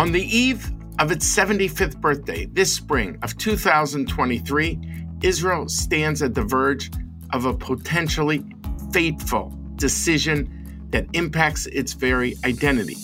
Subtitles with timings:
[0.00, 4.80] On the eve of its 75th birthday this spring of 2023,
[5.20, 6.90] Israel stands at the verge
[7.34, 8.42] of a potentially
[8.94, 12.96] fateful decision that impacts its very identity.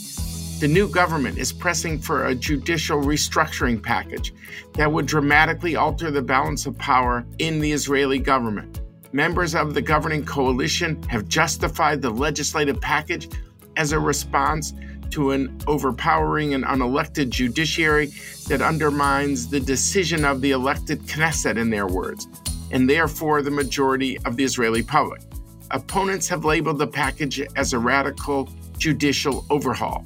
[0.58, 4.32] The new government is pressing for a judicial restructuring package
[4.72, 8.80] that would dramatically alter the balance of power in the Israeli government.
[9.12, 13.28] Members of the governing coalition have justified the legislative package
[13.76, 14.72] as a response
[15.10, 18.12] to an overpowering and unelected judiciary
[18.48, 22.28] that undermines the decision of the elected Knesset, in their words,
[22.70, 25.22] and therefore the majority of the Israeli public.
[25.70, 28.48] Opponents have labeled the package as a radical
[28.78, 30.04] judicial overhaul.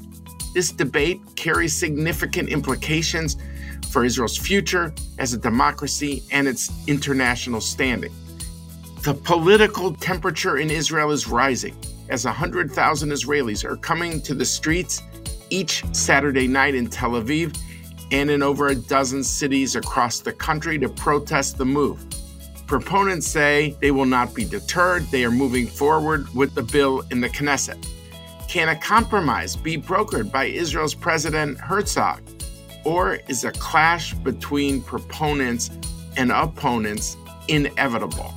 [0.54, 3.36] This debate carries significant implications
[3.90, 8.12] for Israel's future as a democracy and its international standing.
[9.02, 11.76] The political temperature in Israel is rising
[12.10, 15.02] as 100,000 Israelis are coming to the streets
[15.48, 17.56] each Saturday night in Tel Aviv
[18.12, 22.04] and in over a dozen cities across the country to protest the move.
[22.66, 25.04] Proponents say they will not be deterred.
[25.04, 27.84] They are moving forward with the bill in the Knesset.
[28.48, 32.20] Can a compromise be brokered by Israel's President Herzog?
[32.84, 35.70] Or is a clash between proponents
[36.16, 37.16] and opponents
[37.48, 38.34] inevitable?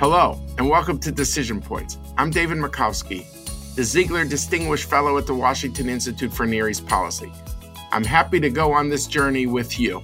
[0.00, 1.98] Hello, and welcome to Decision Points.
[2.16, 3.26] I'm David Makovsky,
[3.74, 7.32] the Ziegler Distinguished Fellow at the Washington Institute for Near East Policy.
[7.90, 10.00] I'm happy to go on this journey with you.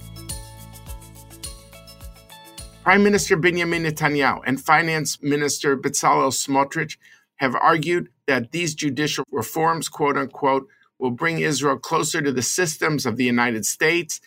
[2.83, 6.97] Prime Minister Benjamin Netanyahu and Finance Minister Bezalel Smotrich
[7.37, 10.67] have argued that these judicial reforms, quote unquote,
[10.99, 14.19] will bring Israel closer to the systems of the United States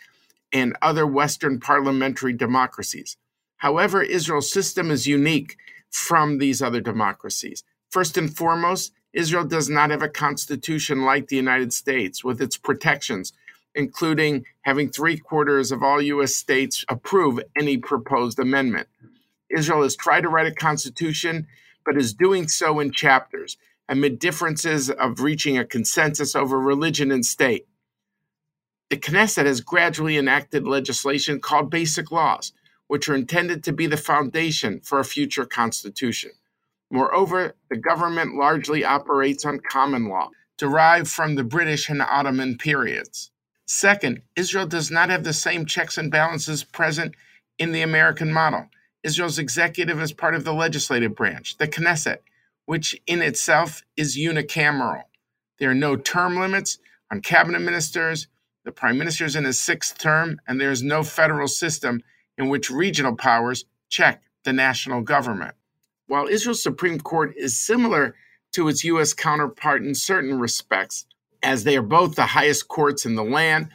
[0.51, 3.19] and other Western parliamentary democracies.
[3.59, 5.57] However, Israel's system is unique
[5.91, 7.65] from these other democracies.
[7.91, 12.57] First and foremost, Israel does not have a constitution like the United States with its
[12.57, 13.33] protections
[13.75, 16.35] including having three quarters of all U.S.
[16.35, 18.89] states approve any proposed amendment.
[19.51, 21.47] Israel has tried to write a constitution,
[21.85, 23.57] but is doing so in chapters
[23.89, 27.67] amid differences of reaching a consensus over religion and state.
[28.91, 32.53] The Knesset has gradually enacted legislation called basic laws,
[32.89, 36.33] which are intended to be the foundation for a future constitution.
[36.91, 43.33] Moreover, the government largely operates on common law, derived from the British and Ottoman periods.
[43.67, 47.15] Second, Israel does not have the same checks and balances present
[47.59, 48.67] in the American model.
[49.05, 52.19] Israel's executive is part of the legislative branch, the Knesset,
[52.67, 55.05] which in itself is unicameral.
[55.61, 56.79] There are no term limits
[57.13, 58.29] on cabinet ministers.
[58.65, 62.03] The prime minister is in his sixth term, and there is no federal system
[62.39, 65.55] in which regional powers check the national government.
[66.07, 68.15] While Israel's Supreme Court is similar
[68.53, 69.13] to its U.S.
[69.13, 71.05] counterpart in certain respects,
[71.43, 73.69] as they are both the highest courts in the land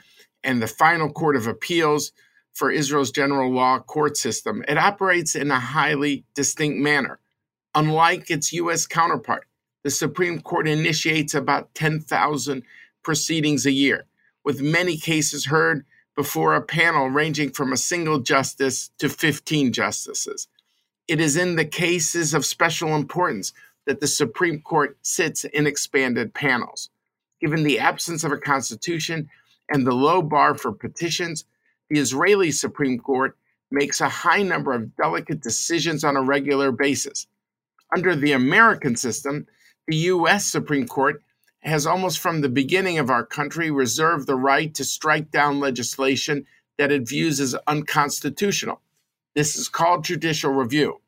[0.43, 2.11] and the final court of appeals
[2.53, 4.63] for Israel's general law court system.
[4.67, 7.19] It operates in a highly distinct manner.
[7.75, 8.85] Unlike its U.S.
[8.85, 9.45] counterpart,
[9.83, 12.63] the Supreme Court initiates about 10,000
[13.03, 14.05] proceedings a year,
[14.43, 15.85] with many cases heard
[16.15, 20.47] before a panel ranging from a single justice to 15 justices.
[21.07, 23.53] It is in the cases of special importance
[23.85, 26.89] that the Supreme Court sits in expanded panels.
[27.41, 29.29] Given the absence of a constitution
[29.69, 31.45] and the low bar for petitions,
[31.89, 33.35] the Israeli Supreme Court
[33.69, 37.27] makes a high number of delicate decisions on a regular basis.
[37.93, 39.47] Under the American system,
[39.87, 40.47] the U.S.
[40.47, 41.21] Supreme Court
[41.65, 46.45] has almost from the beginning of our country reserved the right to strike down legislation
[46.77, 48.81] that it views as unconstitutional.
[49.35, 51.01] This is called judicial review.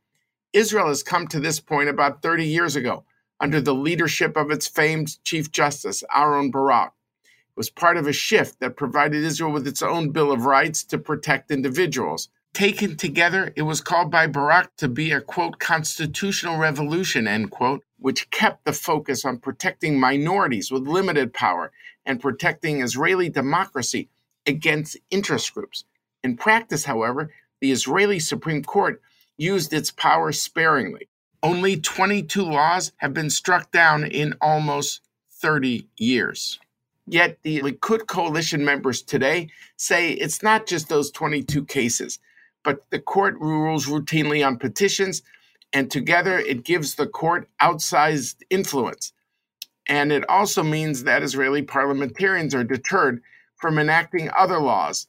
[0.54, 3.04] Israel has come to this point about 30 years ago
[3.40, 6.94] under the leadership of its famed Chief Justice, Aaron Barak.
[7.24, 10.84] It was part of a shift that provided Israel with its own Bill of Rights
[10.86, 12.30] to protect individuals.
[12.56, 17.84] Taken together, it was called by Barak to be a quote constitutional revolution, end quote,
[18.00, 21.74] which kept the focus on protecting minorities with limited power
[22.06, 24.10] and protecting Israeli democracy
[24.48, 25.84] against interest groups.
[26.24, 27.30] In practice, however,
[27.60, 29.02] the Israeli Supreme Court
[29.38, 31.10] used its power sparingly.
[31.44, 35.02] Only 22 laws have been struck down in almost
[35.42, 36.58] 30 years.
[37.06, 42.18] Yet the Likud coalition members today say it's not just those 22 cases,
[42.66, 45.22] but the court rules routinely on petitions,
[45.72, 49.14] and together it gives the court outsized influence.
[49.88, 53.22] And it also means that Israeli parliamentarians are deterred
[53.56, 55.08] from enacting other laws,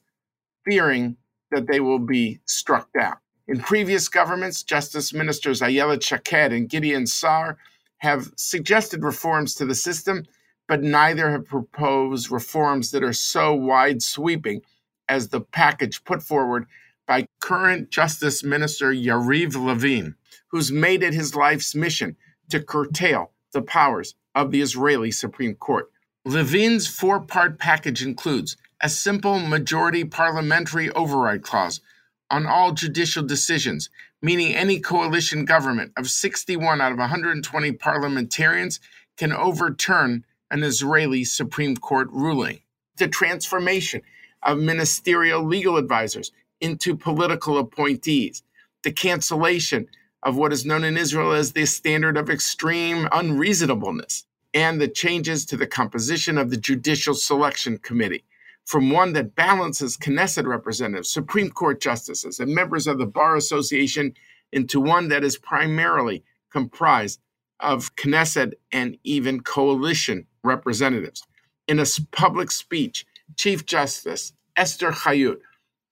[0.63, 1.17] fearing
[1.51, 3.15] that they will be struck down.
[3.47, 7.57] In previous governments, Justice Ministers Ayelet Shaked and Gideon Sa'ar
[7.99, 10.25] have suggested reforms to the system,
[10.67, 14.61] but neither have proposed reforms that are so wide sweeping
[15.09, 16.67] as the package put forward
[17.07, 20.15] by current Justice Minister Yariv Levin,
[20.49, 22.15] who's made it his life's mission
[22.49, 25.89] to curtail the powers of the Israeli Supreme Court.
[26.25, 31.81] Levin's four part package includes a simple majority parliamentary override clause
[32.29, 33.89] on all judicial decisions,
[34.21, 38.79] meaning any coalition government of 61 out of 120 parliamentarians
[39.15, 42.59] can overturn an Israeli Supreme Court ruling.
[42.97, 44.01] The transformation
[44.43, 46.31] of ministerial legal advisors
[46.61, 48.43] into political appointees,
[48.83, 49.87] the cancellation
[50.23, 55.45] of what is known in Israel as the standard of extreme unreasonableness, and the changes
[55.45, 58.23] to the composition of the Judicial Selection Committee
[58.65, 64.13] from one that balances Knesset representatives, Supreme Court justices, and members of the Bar Association
[64.51, 67.21] into one that is primarily comprised
[67.61, 71.23] of Knesset and even coalition representatives.
[71.67, 73.05] In a public speech,
[73.37, 75.37] Chief Justice Esther Chayut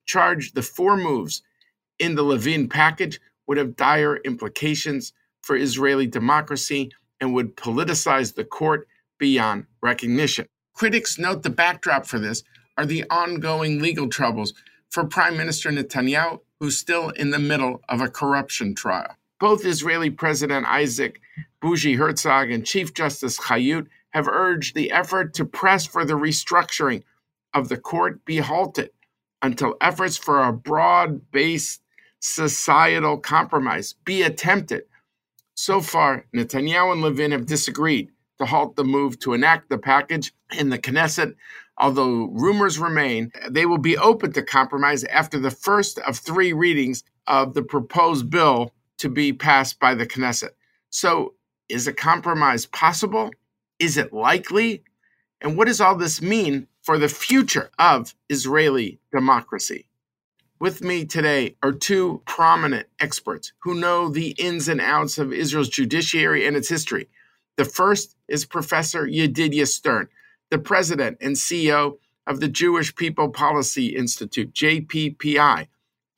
[0.06, 1.42] charged the four moves
[2.00, 6.92] in the Levin package would have dire implications for Israeli democracy
[7.22, 8.88] and would politicize the court
[9.18, 10.48] beyond recognition.
[10.74, 12.44] Critics note the backdrop for this
[12.78, 14.54] are the ongoing legal troubles
[14.90, 19.16] for Prime Minister Netanyahu, who's still in the middle of a corruption trial.
[19.40, 21.22] Both Israeli President Isaac
[21.62, 27.04] Bougie Herzog and Chief Justice Chayut have urged the effort to press for the restructuring
[27.54, 28.90] of the court be halted
[29.46, 31.82] until efforts for a broad based
[32.20, 34.84] societal compromise be attempted.
[35.54, 38.10] So far, Netanyahu and Levin have disagreed
[38.40, 41.36] to halt the move to enact the package in the Knesset,
[41.78, 47.04] although rumors remain they will be open to compromise after the first of three readings
[47.28, 50.52] of the proposed bill to be passed by the Knesset.
[50.90, 51.36] So,
[51.70, 53.32] is a compromise possible?
[53.80, 54.84] Is it likely?
[55.42, 59.88] And what does all this mean for the future of Israeli democracy?
[60.60, 65.68] With me today are two prominent experts who know the ins and outs of Israel's
[65.68, 67.10] judiciary and its history.
[67.58, 70.08] The first is Professor Yedidia Stern,
[70.52, 71.98] the president and CEO
[72.28, 75.68] of the Jewish People Policy Institute, JPPI,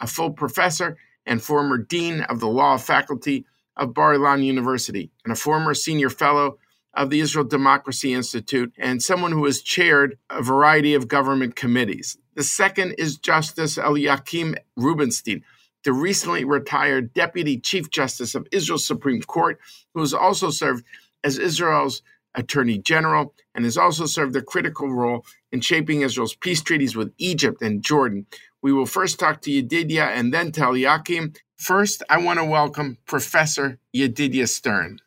[0.01, 3.45] a full professor and former dean of the law faculty
[3.77, 6.57] of Bar Ilan University, and a former senior fellow
[6.97, 12.17] of the Israel Democracy Institute, and someone who has chaired a variety of government committees.
[12.35, 15.43] The second is Justice Eliakim Rubinstein,
[15.83, 19.59] the recently retired Deputy Chief Justice of Israel's Supreme Court,
[19.93, 20.83] who has also served
[21.23, 22.01] as Israel's
[22.35, 27.13] Attorney General and has also served a critical role in shaping Israel's peace treaties with
[27.17, 28.27] Egypt and Jordan.
[28.61, 31.33] We will first talk to Yedidia and then to Eliakim.
[31.57, 34.99] First, I want to welcome Professor Yedidia Stern.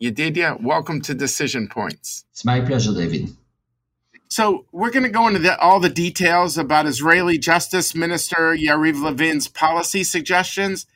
[0.00, 2.24] Yedidia, welcome to Decision Points.
[2.30, 3.30] It's my pleasure, David.
[4.28, 9.02] So, we're going to go into the, all the details about Israeli Justice Minister Yariv
[9.02, 10.86] Levin's policy suggestions.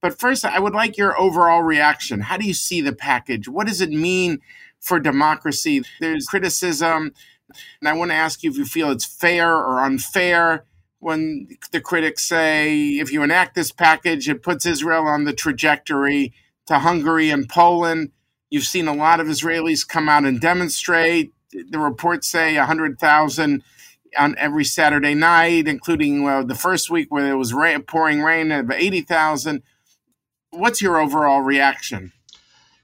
[0.00, 2.20] But first, I would like your overall reaction.
[2.20, 3.46] How do you see the package?
[3.46, 4.40] What does it mean
[4.80, 5.82] for democracy?
[6.00, 7.12] There's criticism,
[7.80, 10.64] and I want to ask you if you feel it's fair or unfair
[10.98, 16.32] when the critics say if you enact this package, it puts Israel on the trajectory
[16.66, 18.12] to Hungary and Poland.
[18.50, 21.32] You've seen a lot of Israelis come out and demonstrate.
[21.52, 23.62] The reports say 100,000
[24.18, 28.52] on every Saturday night, including uh, the first week where it was rain, pouring rain,
[28.52, 29.62] about 80,000.
[30.50, 32.12] What's your overall reaction?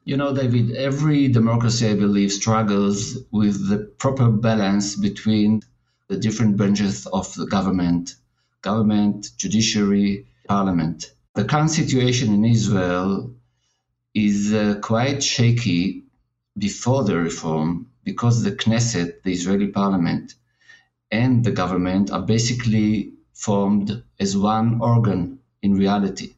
[0.05, 5.63] You know, David, every democracy, I believe, struggles with the proper balance between
[6.09, 8.17] the different branches of the government
[8.63, 11.13] government, judiciary, parliament.
[11.35, 13.35] The current situation in Israel
[14.15, 16.05] is uh, quite shaky
[16.59, 20.35] before the reform because the Knesset, the Israeli parliament,
[21.11, 26.35] and the government are basically formed as one organ in reality.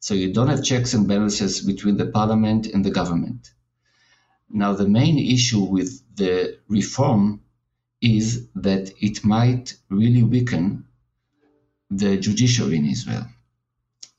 [0.00, 3.52] So you don't have checks and balances between the parliament and the government.
[4.50, 7.42] Now, the main issue with the reform
[8.00, 10.84] is that it might really weaken
[11.90, 13.26] the judiciary in Israel.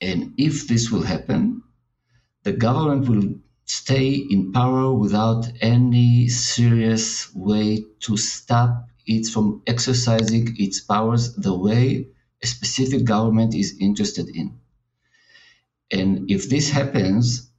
[0.00, 1.63] And if this will happen,
[2.44, 3.34] the government will
[3.64, 11.56] stay in power without any serious way to stop it from exercising its powers the
[11.66, 12.06] way
[12.42, 14.58] a specific government is interested in.
[15.90, 17.50] And if this happens,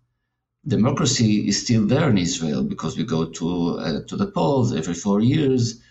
[0.68, 3.48] democracy is still there in Israel because we go to
[3.86, 5.82] uh, to the polls every four years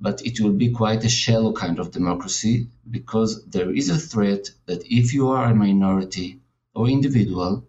[0.00, 4.50] but it will be quite a shallow kind of democracy because there is a threat
[4.66, 6.40] that if you are a minority
[6.74, 7.64] or individual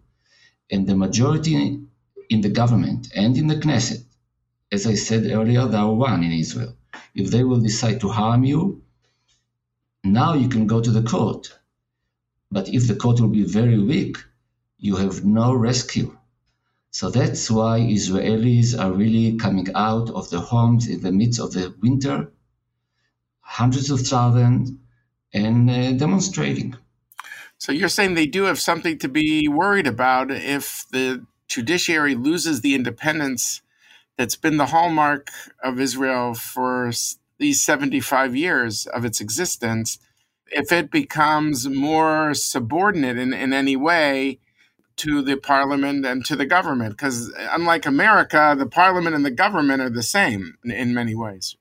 [0.70, 1.80] and the majority
[2.28, 4.06] in the government and in the Knesset
[4.72, 6.76] as I said earlier, there are one in Israel.
[7.14, 8.82] If they will decide to harm you,
[10.02, 11.56] now you can go to the court.
[12.50, 14.16] But if the court will be very weak,
[14.78, 16.16] you have no rescue.
[16.90, 21.52] So that's why Israelis are really coming out of their homes in the midst of
[21.52, 22.32] the winter,
[23.40, 24.72] hundreds of thousands,
[25.32, 26.74] and uh, demonstrating.
[27.58, 32.60] So you're saying they do have something to be worried about if the judiciary loses
[32.60, 33.62] the independence
[34.16, 35.30] that's been the hallmark
[35.62, 36.90] of Israel for
[37.38, 39.98] these 75 years of its existence,
[40.48, 44.38] if it becomes more subordinate in, in any way
[44.96, 49.30] to the parliament and to the government, because uh, unlike America, the parliament and the
[49.30, 51.56] government are the same in, in many ways.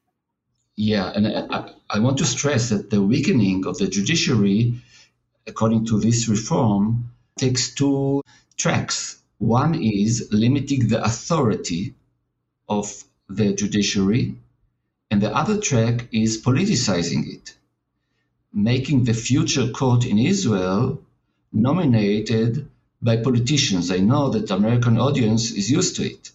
[0.78, 4.76] Yeah, and uh, I, I want to stress that the weakening of the judiciary,
[5.48, 8.22] according to this reform, takes two
[8.58, 9.18] tracks.
[9.38, 11.94] One is limiting the authority
[12.68, 14.36] of the judiciary,
[15.12, 17.56] and the other track is politicizing it,
[18.54, 21.02] making the future court in Israel
[21.52, 22.68] nominated
[23.02, 23.92] by politicians.
[23.92, 26.32] I know that the American audience is used to it,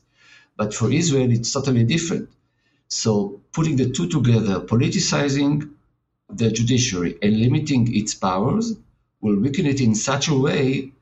[0.56, 2.28] but for Israel it's totally different.
[2.88, 5.70] So putting the two together, politicizing
[6.28, 8.74] the judiciary and limiting its powers,
[9.20, 10.92] will weaken it in such a way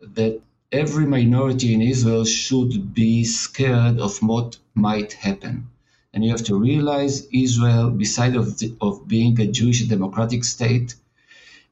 [0.00, 0.40] that
[0.72, 5.68] every minority in Israel should be scared of what might happen.
[6.12, 10.94] And you have to realize Israel, beside of, the, of being a Jewish democratic state,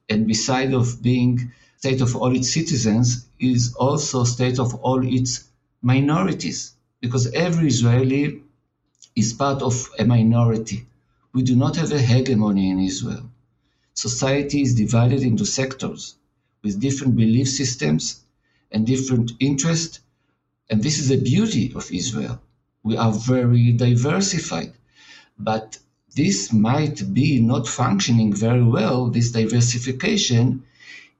[0.09, 5.45] and beside of being state of all its citizens, is also state of all its
[5.83, 6.75] minorities.
[7.00, 8.43] Because every Israeli
[9.15, 10.87] is part of a minority.
[11.33, 13.31] We do not have a hegemony in Israel.
[13.97, 16.17] Society is divided into sectors
[16.62, 18.21] with different belief systems
[18.71, 20.00] and different interests.
[20.69, 22.43] And this is the beauty of Israel.
[22.83, 24.75] We are very diversified.
[25.38, 25.79] But
[26.15, 30.65] this might be not functioning very well, this diversification,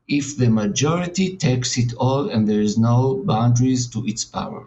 [0.07, 4.67] if the majority takes it all and there is no boundaries to its power.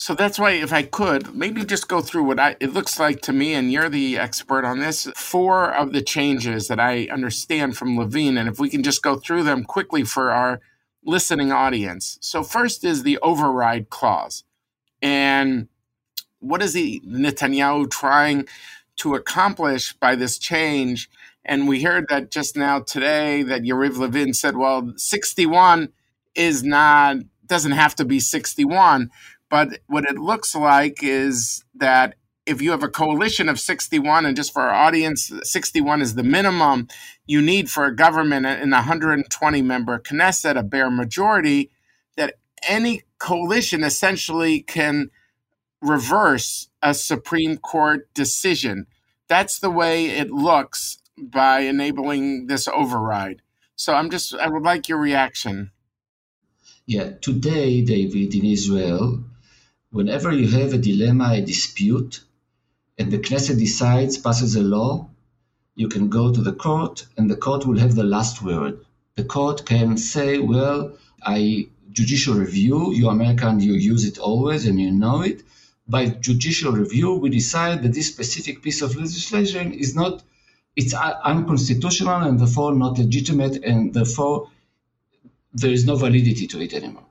[0.00, 3.20] So that's why, if I could, maybe just go through what I, it looks like
[3.22, 5.08] to me, and you're the expert on this.
[5.16, 9.16] Four of the changes that I understand from Levin, and if we can just go
[9.16, 10.60] through them quickly for our
[11.04, 12.16] listening audience.
[12.20, 14.44] So, first is the override clause.
[15.02, 15.66] And
[16.38, 18.46] what is the Netanyahu trying
[18.96, 21.10] to accomplish by this change?
[21.44, 25.88] And we heard that just now today that Yariv Levin said, well, 61
[26.36, 29.10] is not, doesn't have to be 61.
[29.50, 32.14] But what it looks like is that
[32.44, 36.22] if you have a coalition of 61, and just for our audience, 61 is the
[36.22, 36.88] minimum
[37.26, 41.70] you need for a government in a 120 member Knesset, a bare majority,
[42.16, 42.34] that
[42.66, 45.10] any coalition essentially can
[45.82, 48.86] reverse a Supreme Court decision.
[49.28, 53.42] That's the way it looks by enabling this override.
[53.76, 55.70] So I'm just, I would like your reaction.
[56.86, 59.22] Yeah, today, David, in Israel,
[59.90, 62.22] whenever you have a dilemma, a dispute,
[62.98, 65.08] and the Knesset decides, passes a law,
[65.74, 68.84] you can go to the court, and the court will have the last word.
[69.14, 70.92] The court can say, well,
[71.22, 75.42] I judicial review, you American, you use it always and you know it.
[75.86, 80.22] By judicial review, we decide that this specific piece of legislation is not,
[80.76, 84.50] it's unconstitutional and therefore not legitimate, and therefore
[85.54, 87.07] there is no validity to it anymore.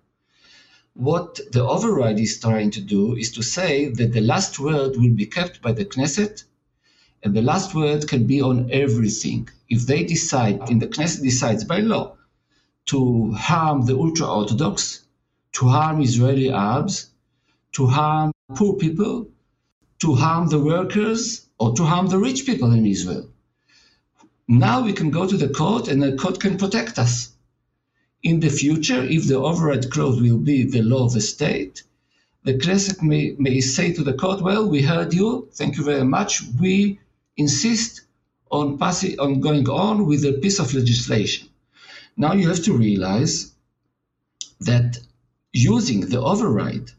[0.98, 5.14] What the override is trying to do is to say that the last word will
[5.14, 6.44] be kept by the Knesset,
[7.22, 9.48] and the last word can be on everything.
[9.70, 12.18] If they decide, and the Knesset decides by law,
[12.88, 15.04] to harm the ultra Orthodox,
[15.52, 17.12] to harm Israeli Arabs,
[17.74, 19.30] to harm poor people,
[20.00, 23.30] to harm the workers, or to harm the rich people in Israel.
[24.48, 27.37] Now we can go to the court and the court can protect us
[28.28, 31.84] in the future, if the override clause will be the law of the state,
[32.44, 36.04] the Knesset may, may say to the court, well, we heard you, thank you very
[36.04, 36.42] much.
[36.60, 37.00] We
[37.38, 38.02] insist
[38.52, 41.48] on, passing, on going on with a piece of legislation.
[42.18, 43.54] Now you have to realize
[44.60, 44.98] that
[45.54, 46.92] using the override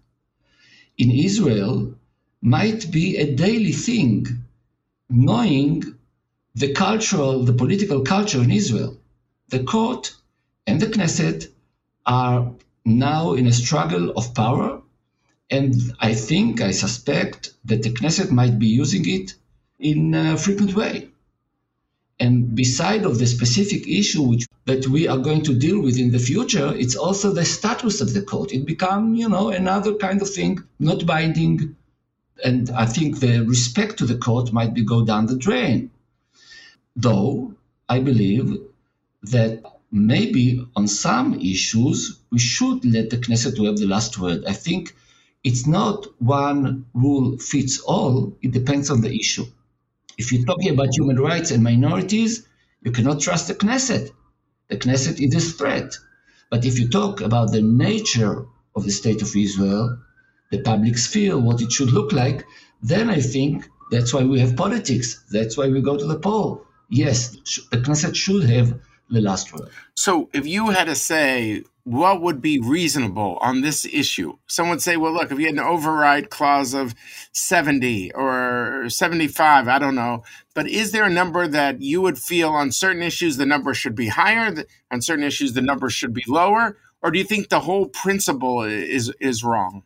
[0.97, 1.95] in Israel
[2.41, 4.27] might be a daily thing,
[5.11, 5.83] knowing
[6.55, 8.97] the cultural, the political culture in Israel.
[9.51, 10.15] The court
[10.69, 11.49] and the Knesset
[12.05, 12.53] are
[12.85, 14.83] now in a struggle of power.
[15.51, 19.35] And I think, I suspect that the Knesset might be using it
[19.79, 21.09] in a frequent way.
[22.21, 26.11] And beside of the specific issue which that we are going to deal with in
[26.11, 28.53] the future, it's also the status of the court.
[28.53, 31.77] It become, you know, another kind of thing, not binding,
[32.45, 35.91] And I think the respect to the court might be go down the drain.
[36.95, 37.55] Though
[37.89, 38.59] I believe
[39.23, 44.45] that maybe on some issues we should let the Knesset to have the last word.
[44.47, 44.95] I think
[45.45, 49.47] it's not one rule fits all, it depends on the issue.
[50.19, 52.47] If you're talking about human rights and minorities,
[52.83, 54.11] you cannot trust the Knesset.
[54.69, 55.95] The Knesset is a threat.
[56.51, 59.99] But if you talk about the nature of the state of Israel,
[60.51, 62.45] the public sphere, what it should look like,
[62.83, 65.25] then I think that's why we have politics.
[65.31, 66.67] That's why we go to the poll.
[66.91, 67.31] Yes,
[67.71, 68.81] the Knesset should have
[69.11, 69.69] the last word.
[69.95, 74.83] So, if you had to say what would be reasonable on this issue, some would
[74.83, 76.95] say, well, look, if you had an override clause of
[77.33, 80.23] 70 or 75, I don't know.
[80.55, 83.95] But is there a number that you would feel on certain issues the number should
[83.95, 86.77] be higher, on certain issues the number should be lower?
[87.03, 89.85] Or do you think the whole principle is, is wrong?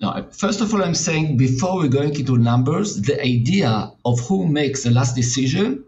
[0.00, 4.46] No, first of all, I'm saying before we're going into numbers, the idea of who
[4.46, 5.84] makes the last decision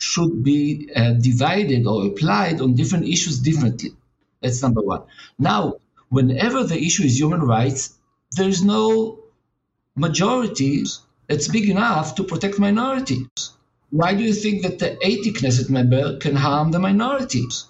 [0.00, 3.90] should be uh, divided or applied on different issues differently.
[4.40, 5.02] That's number one.
[5.38, 5.74] Now,
[6.08, 7.98] whenever the issue is human rights,
[8.32, 9.20] there's no
[9.94, 10.84] majority
[11.28, 13.28] that's big enough to protect minorities.
[13.90, 17.66] Why do you think that the 80 Knesset member can harm the minorities?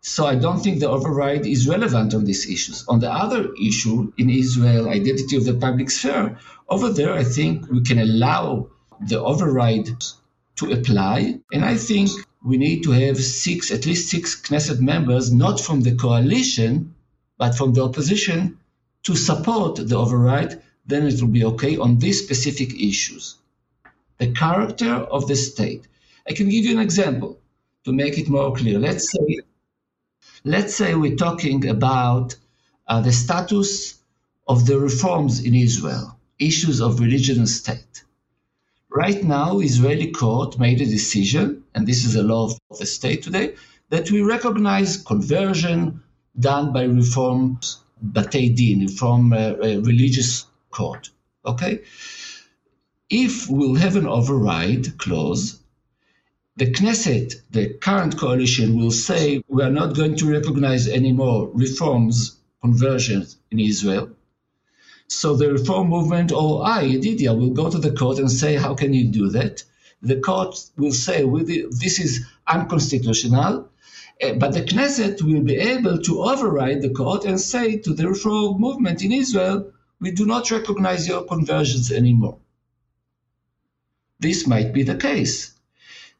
[0.00, 2.84] So I don't think the override is relevant on these issues.
[2.88, 7.68] On the other issue in Israel, identity of the public sphere, over there I think
[7.70, 8.68] we can allow
[9.00, 9.88] the override
[10.56, 11.40] to apply.
[11.52, 12.10] And I think
[12.44, 16.94] we need to have six, at least six Knesset members, not from the coalition,
[17.38, 18.58] but from the opposition,
[19.04, 20.62] to support the override.
[20.86, 23.36] Then it will be okay on these specific issues.
[24.18, 25.86] The character of the state.
[26.28, 27.38] I can give you an example
[27.84, 28.78] to make it more clear.
[28.78, 29.38] Let's say,
[30.44, 32.36] let's say we're talking about
[32.86, 33.98] uh, the status
[34.46, 38.04] of the reforms in Israel, issues of religion and state.
[38.94, 43.24] Right now, Israeli court made a decision, and this is a law of the state
[43.24, 43.56] today,
[43.90, 46.00] that we recognize conversion
[46.38, 47.58] done by reform
[48.00, 51.10] batei din, from a, uh, a uh, religious court.
[51.44, 51.80] Okay,
[53.10, 55.58] if we'll have an override clause,
[56.54, 61.50] the Knesset, the current coalition, will say we are not going to recognize any more
[61.52, 64.10] reforms, conversions in Israel.
[65.08, 68.74] So the reform movement or I, Yedidia, will go to the court and say, how
[68.74, 69.62] can you do that?
[70.02, 73.68] The court will say, this is unconstitutional.
[74.20, 78.08] Eh, but the Knesset will be able to override the court and say to the
[78.08, 82.38] reform movement in Israel, we do not recognize your conversions anymore.
[84.20, 85.52] This might be the case.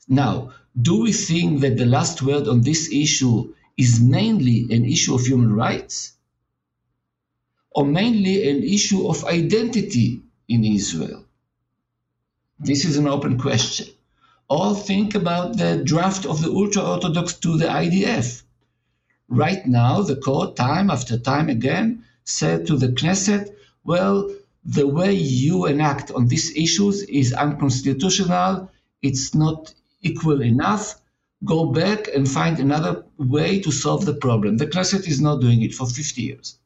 [0.08, 5.14] Now, do we think that the last word on this issue is mainly an issue
[5.14, 6.12] of human rights?
[7.74, 11.24] Or mainly an issue of identity in Israel?
[12.58, 13.88] This is an open question.
[14.48, 18.42] Or think about the draft of the ultra Orthodox to the IDF.
[19.28, 23.50] Right now, the court, time after time again, said to the Knesset,
[23.84, 24.30] well,
[24.64, 28.70] the way you enact on these issues is unconstitutional,
[29.02, 31.00] it's not equal enough.
[31.44, 34.58] Go back and find another way to solve the problem.
[34.58, 36.58] The Knesset is not doing it for 50 years.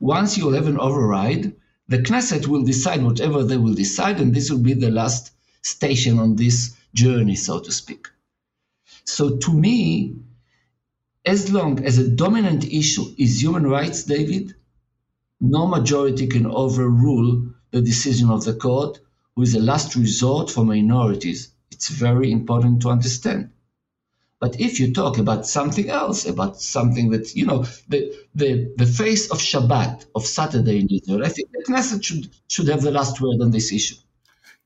[0.00, 1.54] Once you'll have an override,
[1.88, 5.32] the Knesset will decide whatever they will decide, and this will be the last
[5.62, 8.06] station on this journey, so to speak.
[9.04, 10.16] So to me,
[11.24, 14.54] as long as a dominant issue is human rights, David,
[15.40, 19.00] no majority can overrule the decision of the court,
[19.34, 21.52] who is a last resort for minorities.
[21.70, 23.50] It's very important to understand.
[24.40, 28.86] But if you talk about something else, about something that, you know, the, the, the
[28.86, 32.92] face of Shabbat, of Saturday in Israel, I think the Knesset should, should have the
[32.92, 33.96] last word on this issue.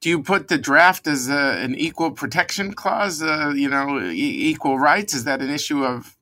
[0.02, 4.50] Do you put the draft as a, an equal protection clause, uh, you know, e-
[4.50, 5.14] equal rights?
[5.14, 6.18] Is that an issue of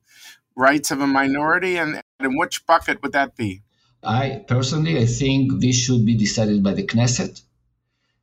[0.55, 1.77] rights of a minority?
[1.77, 3.63] And, in which bucket would that be?
[4.03, 7.41] I personally, I think this should be decided by the Knesset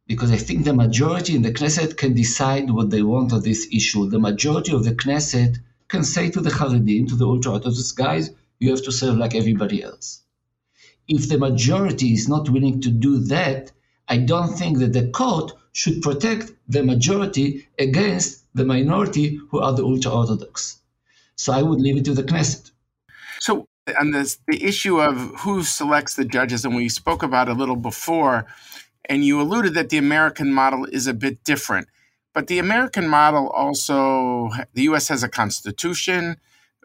[0.08, 3.68] because I think the majority in the Knesset can decide what they want on this
[3.70, 4.08] issue.
[4.08, 8.30] The majority of the Knesset can say to the Haredim, to the ultra Orthodox guys,
[8.58, 10.22] you have to serve like everybody else.
[11.06, 13.70] If the majority is not willing to do that,
[14.08, 19.74] I don't think that the court should protect the majority against the minority who are
[19.74, 20.80] the ultra Orthodox.
[21.36, 22.70] So I would leave it to the Knesset.
[23.40, 23.66] So,
[24.00, 27.76] on this, the issue of who selects the judges, and we spoke about a little
[27.76, 28.46] before,
[29.06, 31.88] and you alluded that the American model is a bit different.
[32.34, 36.36] But the American model also, the US has a constitution.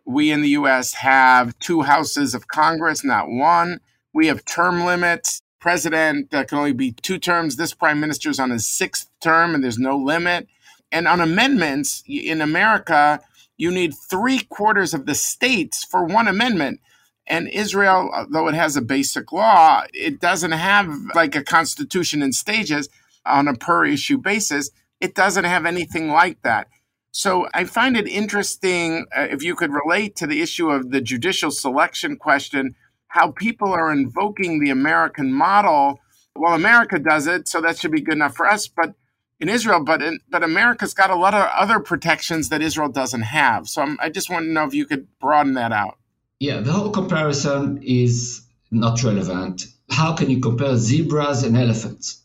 [0.06, 3.80] We in the US have two houses of Congress, not one.
[4.14, 5.42] We have term limits.
[5.60, 7.56] president that can only be two terms.
[7.56, 10.48] This prime minister is on his sixth term and there's no limit.
[10.92, 13.22] And on amendments in America,
[13.58, 16.82] you need three quarters of the states for one amendment.
[17.26, 22.34] And Israel, though it has a basic law, it doesn't have like a constitution in
[22.34, 22.90] stages
[23.26, 24.72] on a per issue basis.
[25.00, 26.68] It doesn't have anything like that.
[27.12, 31.00] So I find it interesting uh, if you could relate to the issue of the
[31.00, 32.76] judicial selection question,
[33.08, 36.00] how people are invoking the American model.
[36.36, 38.68] Well, America does it, so that should be good enough for us.
[38.68, 38.96] But
[39.40, 43.22] in Israel, but in, but America's got a lot of other protections that Israel doesn't
[43.22, 43.68] have.
[43.68, 46.00] So I'm, I just want to know if you could broaden that out.
[46.46, 49.66] Yeah, the whole comparison is not relevant.
[49.90, 52.22] How can you compare zebras and elephants?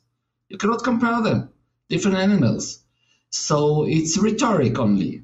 [0.49, 1.51] You cannot compare them.
[1.89, 2.81] Different animals.
[3.31, 5.23] So it's rhetoric only.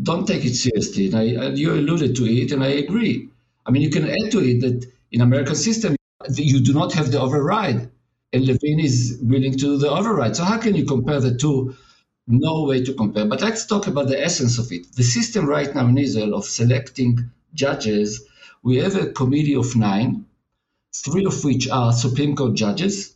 [0.00, 1.06] Don't take it seriously.
[1.06, 3.28] And, I, you alluded to it, and I agree.
[3.66, 5.96] I mean, you can add to it that in American system,
[6.32, 7.90] you do not have the override,
[8.32, 10.36] and Levin is willing to do the override.
[10.36, 11.74] So how can you compare the two?
[12.28, 13.26] No way to compare.
[13.26, 14.94] But let's talk about the essence of it.
[14.94, 18.22] The system right now in Israel of selecting judges,
[18.66, 20.26] we have a committee of nine,
[21.04, 23.14] three of which are Supreme Court judges.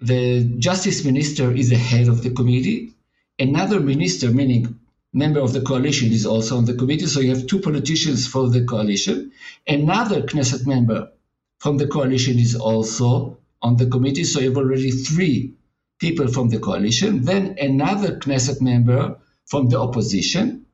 [0.00, 2.94] The justice minister is the head of the committee,
[3.40, 4.78] Another minister, meaning
[5.14, 7.06] member of the coalition, is also on the committee.
[7.06, 9.32] So you have two politicians for the coalition.
[9.66, 11.10] Another Knesset member
[11.58, 14.24] from the coalition is also on the committee.
[14.24, 15.54] So you have already three
[15.98, 17.24] people from the coalition.
[17.24, 19.16] Then another Knesset member
[19.46, 20.66] from the opposition.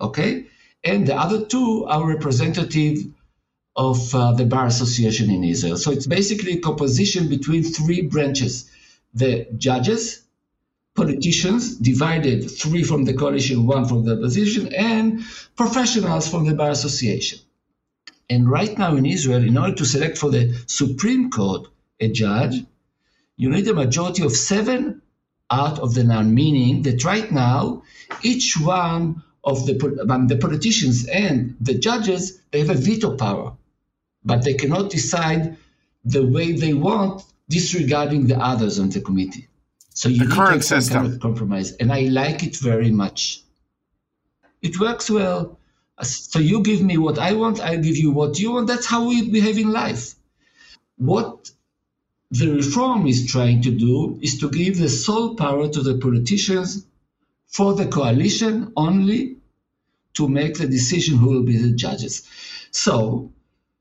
[0.00, 0.46] Okay.
[0.84, 2.98] And the other two are representative
[3.76, 5.76] of uh, the Bar Association in Israel.
[5.76, 8.70] So it's basically a composition between three branches
[9.14, 10.22] the judges,
[10.94, 15.24] politicians divided three from the coalition, one from the opposition, and
[15.56, 17.38] professionals from the bar association.
[18.30, 21.68] And right now in Israel, in order to select for the Supreme Court
[22.00, 22.64] a judge,
[23.36, 25.02] you need a majority of seven
[25.50, 27.82] out of the nine, meaning that right now,
[28.22, 33.56] each one of the, um, the politicians and the judges, they have a veto power,
[34.24, 35.56] but they cannot decide
[36.04, 39.48] the way they want, disregarding the others on the committee.
[39.94, 43.42] So you the current system kind of compromise, and I like it very much.
[44.62, 45.58] It works well.
[46.02, 48.68] So you give me what I want, I give you what you want.
[48.68, 50.14] That's how we behave in life.
[50.96, 51.50] What
[52.30, 56.86] the reform is trying to do is to give the sole power to the politicians
[57.48, 59.36] for the coalition only
[60.14, 62.28] to make the decision who will be the judges.
[62.70, 63.32] So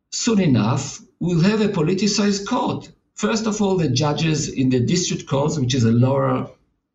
[0.10, 5.26] soon enough, we'll have a politicized court First of all, the judges in the district
[5.26, 6.52] courts, which is a lower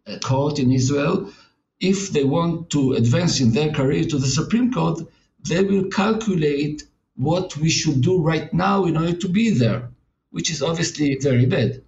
[0.06, 1.32] uh, court in Israel,
[1.80, 5.00] if they want to advance in their career to the Supreme Court,
[5.48, 6.85] they will calculate
[7.16, 9.90] what we should do right now in order to be there,
[10.30, 11.82] which is obviously very bad.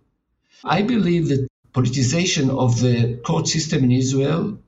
[0.64, 4.59] I believe that politicization of the court system in Israel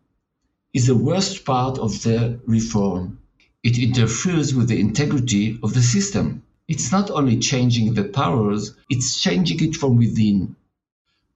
[0.77, 3.19] is the worst part of the reform.
[3.62, 9.21] It interferes with the integrity of the system it's not only changing the powers, it's
[9.21, 10.57] changing it from within.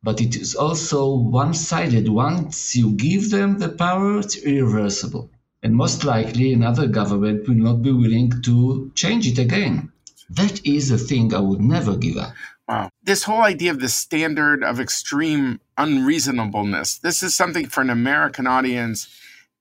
[0.03, 2.09] But it is also one sided.
[2.09, 5.31] Once you give them the power, it's irreversible.
[5.63, 9.93] And most likely, another government will not be willing to change it again.
[10.31, 12.33] That is a thing I would never give up.
[12.67, 12.91] Wow.
[13.03, 18.47] This whole idea of the standard of extreme unreasonableness, this is something for an American
[18.47, 19.09] audience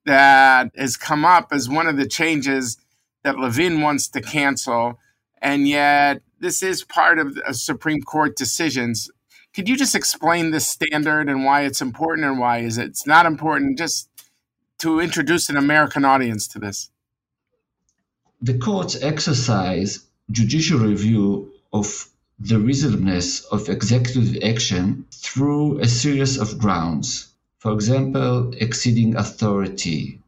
[0.06, 2.78] that has come up as one of the changes
[3.24, 5.00] that Levin wants to cancel
[5.42, 9.10] and yet this is part of Supreme Court decisions.
[9.54, 13.08] Could you just explain the standard and why it's important and why is it it's
[13.08, 13.78] not important?
[13.78, 14.10] Just
[14.80, 16.90] to introduce an American audience to this.
[18.42, 22.08] The courts exercise judicial review of
[22.40, 27.29] the reasonableness of executive action through a series of grounds.
[27.60, 30.22] For example, exceeding authority,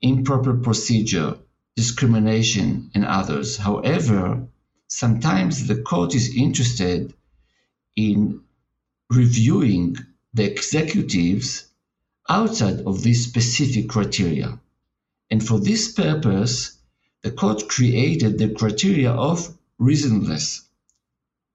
[0.00, 1.38] improper procedure,
[1.74, 3.56] discrimination and others.
[3.56, 4.46] However,
[4.86, 7.14] sometimes the court is interested
[7.96, 8.42] in
[9.10, 9.96] reviewing
[10.34, 11.66] the executives
[12.28, 14.60] outside of these specific criteria.
[15.32, 16.78] And for this purpose,
[17.22, 20.62] the court created the criteria of reasonableness.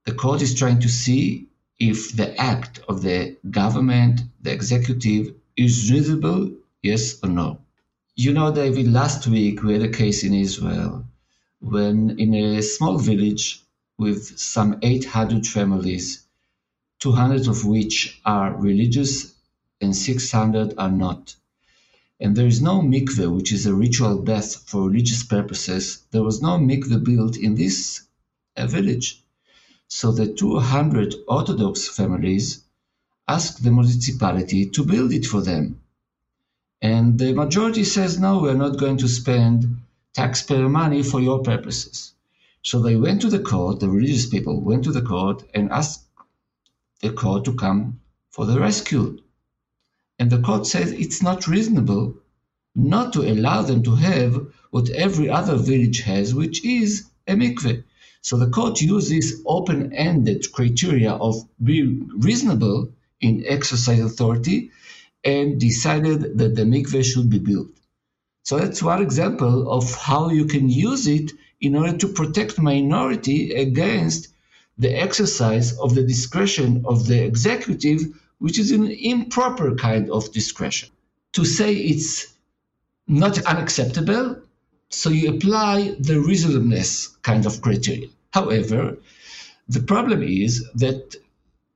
[0.06, 1.48] The court is trying to see
[1.80, 7.60] if the act of the government, the executive, is reasonable, yes or no.
[8.16, 11.06] You know, David, last week we had a case in Israel
[11.60, 13.62] when in a small village
[13.98, 16.26] with some 800 families,
[17.00, 19.34] 200 of which are religious
[19.82, 21.36] and 600 are not.
[22.20, 26.04] And there is no mikveh, which is a ritual bath for religious purposes.
[26.12, 28.02] There was no mikveh built in this
[28.56, 29.24] uh, village.
[29.90, 32.64] So the 200 Orthodox families
[33.28, 35.80] asked the municipality to build it for them.
[36.82, 39.82] And the majority says, no, we're not going to spend
[40.14, 42.14] taxpayer money for your purposes.
[42.64, 46.04] So they went to the court, the religious people went to the court and asked
[47.02, 49.20] the court to come for the rescue.
[50.20, 52.18] And the court said it's not reasonable
[52.76, 57.84] not to allow them to have what every other village has, which is a mikveh.
[58.28, 64.72] So the court used this open-ended criteria of being reasonable in exercise authority
[65.24, 67.70] and decided that the mikveh should be built.
[68.44, 73.54] So that's one example of how you can use it in order to protect minority
[73.54, 74.28] against
[74.78, 78.02] the exercise of the discretion of the executive,
[78.40, 80.90] which is an improper kind of discretion.
[81.32, 82.28] To say it's
[83.08, 84.42] not unacceptable,
[84.90, 88.10] so you apply the reasonableness kind of criteria.
[88.32, 88.98] However,
[89.70, 91.16] the problem is that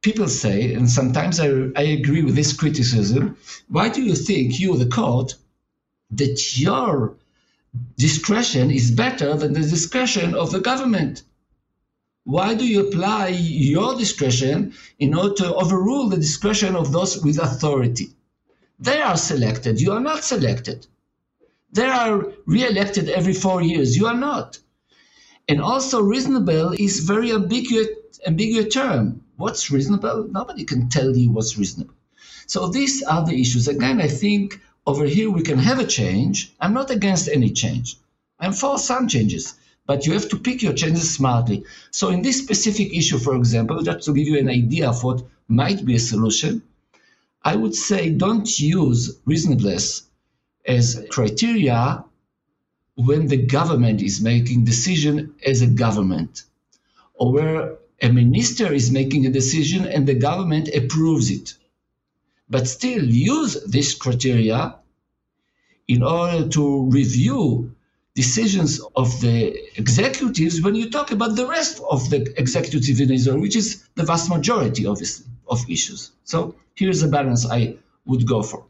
[0.02, 3.38] people say, and sometimes I, I agree with this criticism,
[3.68, 5.36] why do you think you, the court,
[6.12, 7.16] that your
[7.98, 11.24] discretion is better than the discretion of the government?
[12.24, 17.40] Why do you apply your discretion in order to overrule the discretion of those with
[17.40, 18.12] authority?
[18.80, 20.88] They are selected, you are not selected.
[21.72, 24.60] They are re-elected every four years, you are not.
[25.47, 27.88] And also reasonable is very ambiguous,
[28.25, 29.23] ambiguous term.
[29.36, 30.27] What's reasonable?
[30.30, 31.95] Nobody can tell you what's reasonable.
[32.47, 33.67] So these are the issues.
[33.67, 36.54] Again, I think over here we can have a change.
[36.60, 37.97] I'm not against any change.
[38.39, 41.63] I'm for some changes, but you have to pick your changes smartly.
[41.91, 45.23] So in this specific issue, for example, just to give you an idea of what
[45.47, 46.63] might be a solution,
[47.43, 50.04] I would say don't use reasonableness
[50.65, 52.04] as criteria
[53.06, 56.44] when the government is making decision as a government
[57.14, 61.54] or where a minister is making a decision and the government approves it.
[62.50, 64.76] But still use this criteria
[65.88, 67.76] in order to review
[68.16, 73.40] decisions of the executives when you talk about the rest of the executive in Israel,
[73.40, 76.12] which is the vast majority, obviously, of issues.
[76.24, 78.66] So here's the balance I would go for.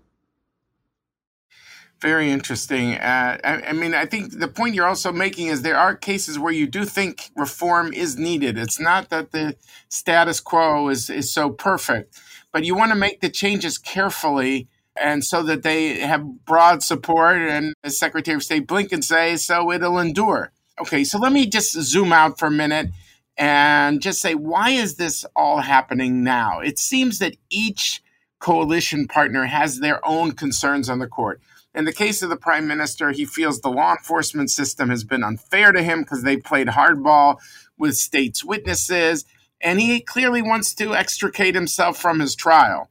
[2.02, 2.96] Very interesting.
[2.96, 6.40] Uh, I, I, mean, I think the point you're also making is there are cases
[6.40, 8.58] where you do think reform is needed.
[8.58, 9.56] It's not that the
[9.88, 12.20] status quo is, is so perfect,
[12.52, 14.68] but you want to make the changes carefully
[15.00, 17.38] and so that they have broad support.
[17.38, 20.52] And as Secretary of State Blinken says, so it'll endure.
[20.80, 22.90] Okay, so let me just zoom out for a minute
[23.38, 26.60] and just say, why is this all happening now?
[26.62, 28.02] It seems that each
[28.40, 31.40] coalition partner has their own concerns on the court.
[31.74, 35.24] In the case of the prime minister, he feels the law enforcement system has been
[35.24, 37.38] unfair to him because they played hardball
[37.78, 39.26] with states' witnesses,
[39.62, 42.90] and he clearly wants to extricate himself from his trial.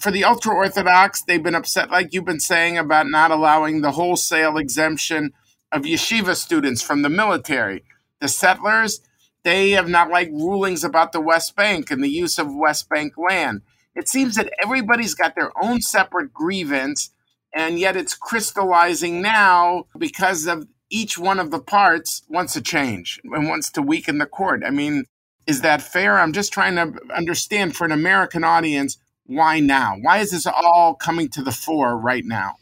[0.00, 3.92] For the ultra Orthodox, they've been upset, like you've been saying, about not allowing the
[3.92, 5.32] wholesale exemption
[5.72, 7.84] of yeshiva students from the military.
[8.20, 9.00] The settlers,
[9.44, 13.14] they have not liked rulings about the West Bank and the use of West Bank
[13.16, 13.62] land.
[13.94, 17.10] It seems that everybody's got their own separate grievance
[17.54, 23.20] and yet it's crystallizing now because of each one of the parts wants to change
[23.24, 24.62] and wants to weaken the court.
[24.66, 25.04] I mean,
[25.46, 26.18] is that fair?
[26.18, 29.96] I'm just trying to understand for an American audience why now?
[30.00, 32.56] Why is this all coming to the fore right now?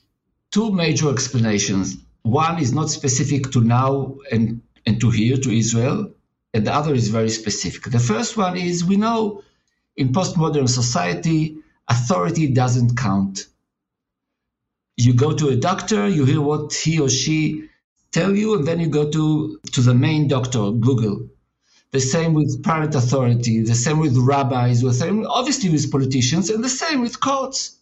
[0.51, 1.97] Two major explanations.
[2.23, 6.13] One is not specific to now and, and to here, to Israel,
[6.53, 7.85] and the other is very specific.
[7.91, 9.43] The first one is we know
[9.97, 11.57] in postmodern society,
[11.89, 13.47] authority doesn't count
[14.99, 17.69] you go to a doctor, you hear what he or she
[18.11, 21.29] tell you, and then you go to, to the main doctor, Google.
[21.93, 26.63] The same with private authority, the same with rabbis, the same obviously with politicians, and
[26.65, 27.77] the same with courts.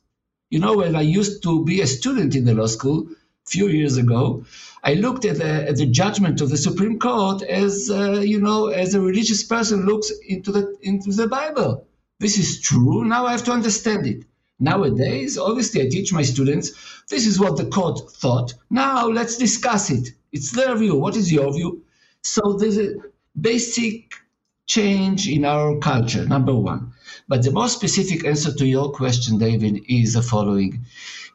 [0.51, 3.69] You know, when I used to be a student in the law school a few
[3.69, 4.45] years ago,
[4.85, 8.67] I looked at the, at the judgment of the Supreme Court as, uh, you know,
[8.67, 11.87] as a religious person looks into the, into the Bible.
[12.21, 13.05] This is true.
[13.05, 14.25] Now I have to understand it.
[14.59, 16.73] Nowadays, obviously, I teach my students
[17.09, 18.55] this is what the court thought.
[18.71, 20.09] Now let's discuss it.
[20.33, 20.95] It's their view.
[20.95, 21.83] What is your view?
[22.23, 22.95] So there's a
[23.39, 24.13] basic
[24.67, 26.93] change in our culture, number one.
[27.29, 30.87] But the more specific answer to your question, David, is the following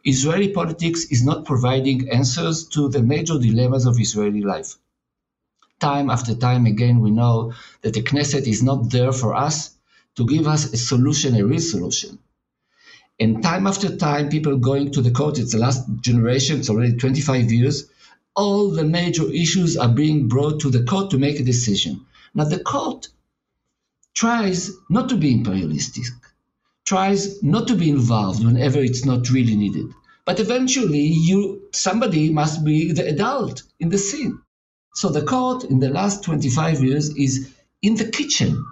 [0.04, 4.78] Israeli politics is not providing answers to the major dilemmas of Israeli life.
[5.80, 9.72] Time after time again, we know that the Knesset is not there for us
[10.16, 12.18] to give us a solution, a real solution.
[13.22, 16.98] And time after time, people going to the court, it's the last generation, it's already
[16.98, 17.86] 25 years,
[18.36, 22.04] all the major issues are being brought to the court to make a decision.
[22.34, 23.10] Now, the court
[24.16, 26.06] tries not to be imperialistic,
[26.84, 29.86] tries not to be involved whenever it's not really needed.
[30.26, 34.42] But eventually, you somebody must be the adult in the scene.
[34.96, 37.52] So the court in the last 25 years is
[37.84, 38.66] in the kitchen.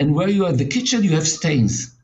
[0.00, 1.94] And where you are in the kitchen, you have stains.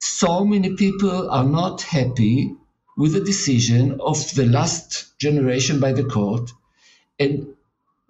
[0.00, 2.54] So many people are not happy
[2.96, 6.50] with the decision of the last generation by the court.
[7.18, 7.54] And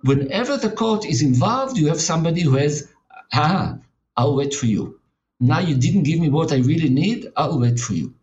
[0.03, 2.89] whenever the court is involved, you have somebody who has,
[3.33, 3.79] ah,
[4.17, 5.01] I'll wait for you.
[5.41, 8.15] Now you didn't give me what I really need, I'll wait for you.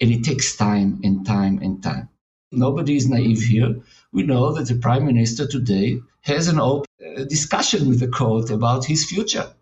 [0.00, 2.08] And it takes time and time and time.
[2.50, 3.82] Nobody is naive here.
[4.12, 8.50] We know that the prime minister today has an open uh, discussion with the court
[8.50, 9.52] about his future.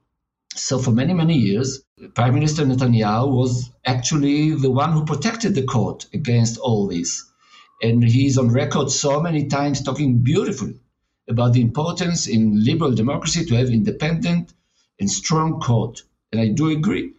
[0.54, 1.81] So for many, many years,
[2.14, 7.24] Prime Minister Netanyahu was actually the one who protected the court against all this.
[7.82, 10.76] And he's on record so many times talking beautifully
[11.28, 14.52] about the importance in liberal democracy to have independent
[14.98, 16.02] and strong court.
[16.32, 17.12] And I do agree.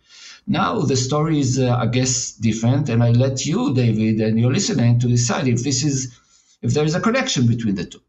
[0.46, 4.52] Now the story is, uh, I guess, different, and I let you, David, and your
[4.52, 6.20] listener to decide if this is,
[6.62, 8.02] if there is a connection between the two.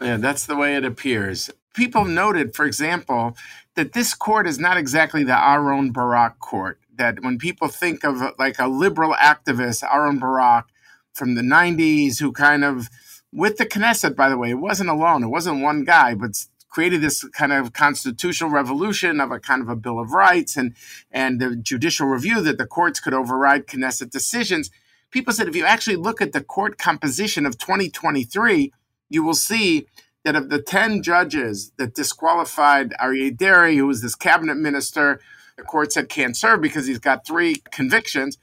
[0.00, 1.50] Yeah, that's the way it appears.
[1.74, 3.36] People noted, for example,
[3.76, 6.80] that this court is not exactly the Aaron Barak court.
[6.94, 10.66] That when people think of like a liberal activist, Aaron Barak
[11.12, 12.88] from the 90s, who kind of,
[13.32, 17.00] with the Knesset, by the way, it wasn't alone, it wasn't one guy, but created
[17.00, 20.74] this kind of constitutional revolution of a kind of a Bill of Rights and,
[21.10, 24.70] and the judicial review that the courts could override Knesset decisions.
[25.10, 28.72] People said if you actually look at the court composition of 2023,
[29.08, 29.86] you will see
[30.26, 35.20] that of the 10 judges that disqualified Aryeh Deri, who was this cabinet minister,
[35.56, 38.36] the court said can't serve because he's got three convictions,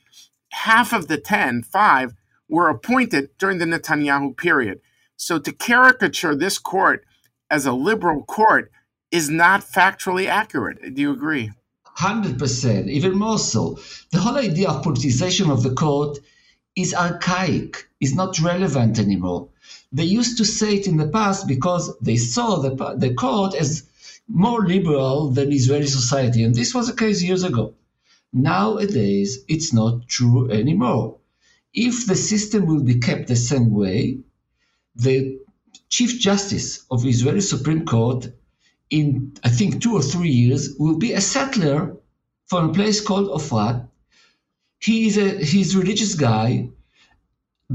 [0.54, 2.13] half of the 10, five,
[2.48, 4.80] were appointed during the Netanyahu period.
[5.17, 7.04] So to caricature this court
[7.50, 8.72] as a liberal court
[9.12, 10.96] is not factually accurate.
[10.96, 11.52] Do you agree?
[11.98, 13.78] 100%, even more so.
[14.13, 16.17] The whole idea of politicization of the court
[16.78, 19.50] is archaic, is not relevant anymore.
[19.93, 23.84] They used to say it in the past because they saw the, the court as
[24.27, 27.75] more liberal than Israeli society, and this was the case years ago.
[28.34, 31.17] Nowadays, it's not true anymore.
[31.73, 34.19] If the system will be kept the same way,
[34.95, 35.39] the
[35.89, 38.32] Chief Justice of Israeli Supreme Court
[38.89, 41.97] in, I think, two or three years will be a settler
[42.47, 43.88] from a place called Ofrat.
[44.79, 46.69] He is a he's a religious guy.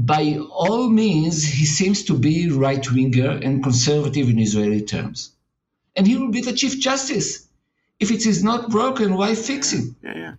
[0.05, 5.31] By all means, he seems to be right winger and conservative in Israeli terms.
[5.95, 7.47] And he will be the Chief Justice.
[7.99, 9.93] If it is not broken, why fix it?
[10.01, 10.33] Yeah, yeah.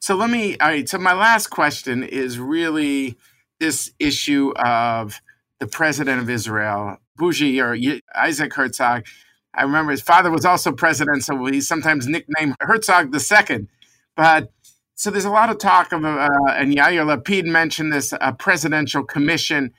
[0.00, 0.88] So let me, all right.
[0.88, 3.18] So my last question is really
[3.60, 5.20] this issue of
[5.60, 7.76] the president of Israel Bougie or
[8.14, 9.04] Isaac Herzog.
[9.54, 13.68] I remember his father was also president, so he's sometimes nicknamed Herzog the Second.
[14.16, 14.50] But
[14.94, 19.72] so there's a lot of talk of, uh, and Yair Lapid mentioned this presidential commission,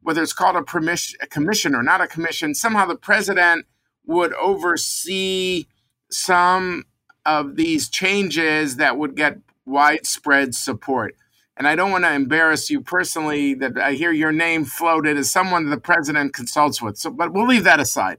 [0.00, 2.54] whether it's called a, permission, a commission or not a commission.
[2.54, 3.66] Somehow the president
[4.06, 5.66] would oversee
[6.10, 6.84] some
[7.24, 11.14] of these changes that would get widespread support
[11.56, 15.30] and I don't want to embarrass you personally that I hear your name floated as
[15.30, 16.96] someone the president consults with.
[16.96, 18.18] So, but we'll leave that aside.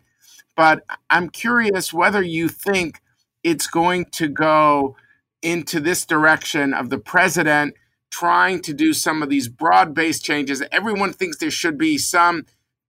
[0.55, 3.01] But I'm curious whether you think
[3.43, 4.95] it's going to go
[5.43, 7.75] into this direction of the president
[8.09, 10.63] trying to do some of these broad-based changes.
[10.71, 12.45] Everyone thinks there should be some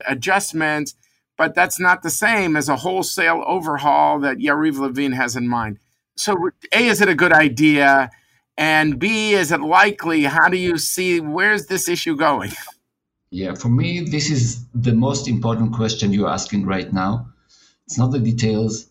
[0.06, 0.94] adjustments,
[1.36, 5.78] but that's not the same as a wholesale overhaul that Yariv Levin has in mind.
[6.16, 8.10] So, A, is it a good idea?
[8.56, 10.24] And B, is it likely?
[10.24, 12.52] How do you see where's this issue going?
[13.30, 17.32] Yeah, for me, this is the most important question you're asking right now.
[17.86, 18.86] It's not the details,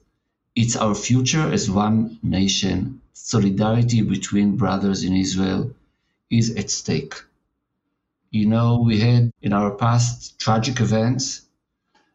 [0.56, 3.02] it's our future as one nation.
[3.15, 5.73] Solidarity between brothers in Israel
[6.30, 7.13] is at stake.
[8.31, 11.42] You know, we had in our past tragic events,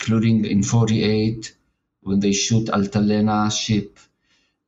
[0.00, 1.54] including in 48
[2.02, 3.98] when they shoot Altalena ship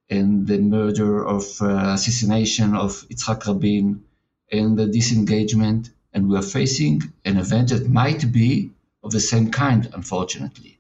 [0.09, 4.04] and the murder of uh, assassination of Yitzhak Rabin
[4.52, 5.90] and the disengagement.
[6.12, 8.70] And we are facing an event that might be
[9.02, 10.78] of the same kind, unfortunately.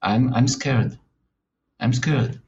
[0.00, 0.98] I'm, I'm scared.
[1.80, 2.40] I'm scared.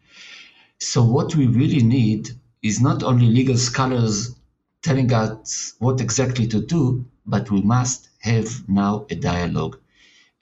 [0.79, 2.31] So, what we really need
[2.63, 4.35] is not only legal scholars
[4.83, 9.79] telling us what exactly to do, but we must have now a dialogue.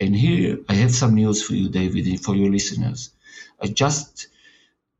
[0.00, 3.10] And here I have some news for you, David, and for your listeners.
[3.60, 4.28] I just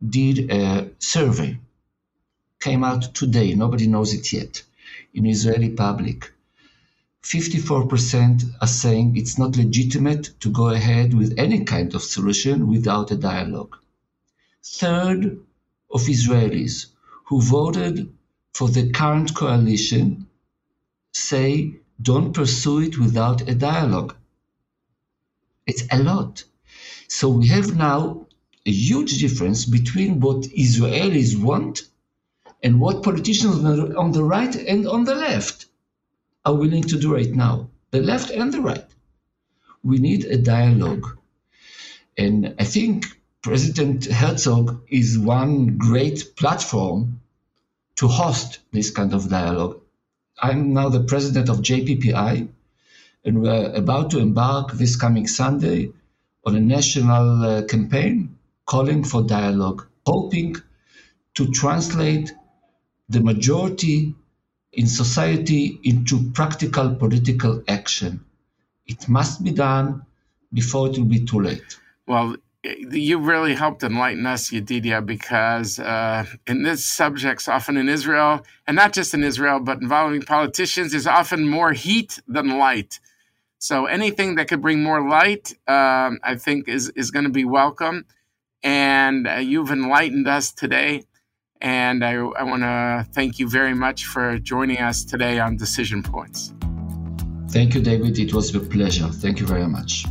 [0.06, 1.58] did a survey,
[2.60, 4.62] came out today, nobody knows it yet,
[5.14, 6.32] in Israeli public.
[7.22, 13.10] 54% are saying it's not legitimate to go ahead with any kind of solution without
[13.10, 13.76] a dialogue.
[14.62, 15.38] third
[15.90, 16.86] of Israelis
[17.26, 18.12] who voted
[18.54, 20.26] for the current coalition
[21.12, 24.14] say don't pursue it without a dialogue.
[25.66, 26.44] It's a lot.
[27.08, 28.26] So we have now
[28.64, 31.82] a huge difference between what Israelis want
[32.62, 33.56] and what politicians
[33.94, 35.66] on the right and on the left
[36.44, 37.68] are willing to do right now.
[37.90, 38.86] The left and the right.
[39.82, 41.06] We need a dialogue.
[42.16, 43.06] And I think
[43.46, 47.20] President Herzog is one great platform
[47.94, 49.80] to host this kind of dialogue.
[50.42, 52.48] I'm now the president of JPPI,
[53.24, 55.92] and we're about to embark this coming Sunday
[56.44, 60.56] on a national uh, campaign calling for dialogue, hoping
[61.34, 62.34] to translate
[63.08, 64.16] the majority
[64.72, 68.24] in society into practical political action.
[68.88, 70.04] It must be done
[70.52, 71.78] before it will be too late.
[72.08, 72.34] Well,
[72.90, 78.74] you really helped enlighten us, Yedidia, because uh, in this subjects, often in Israel, and
[78.76, 83.00] not just in Israel, but involving politicians, is often more heat than light.
[83.58, 87.44] So anything that could bring more light, um, I think, is is going to be
[87.44, 88.04] welcome.
[88.62, 91.04] And uh, you've enlightened us today,
[91.60, 96.02] and I, I want to thank you very much for joining us today on Decision
[96.02, 96.52] Points.
[97.50, 98.18] Thank you, David.
[98.18, 99.08] It was a pleasure.
[99.08, 100.04] Thank you very much.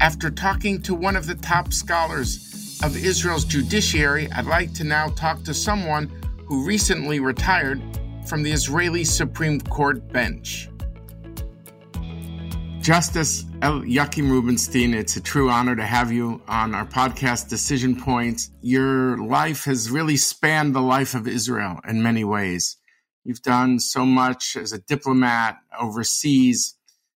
[0.00, 5.10] After talking to one of the top scholars of Israel's judiciary, I'd like to now
[5.10, 6.10] talk to someone
[6.46, 7.82] who recently retired
[8.26, 10.70] from the Israeli Supreme Court bench.
[12.80, 18.50] Justice Eliakim Rubinstein, it's a true honor to have you on our podcast, Decision Points.
[18.62, 22.78] Your life has really spanned the life of Israel in many ways.
[23.22, 26.74] You've done so much as a diplomat overseas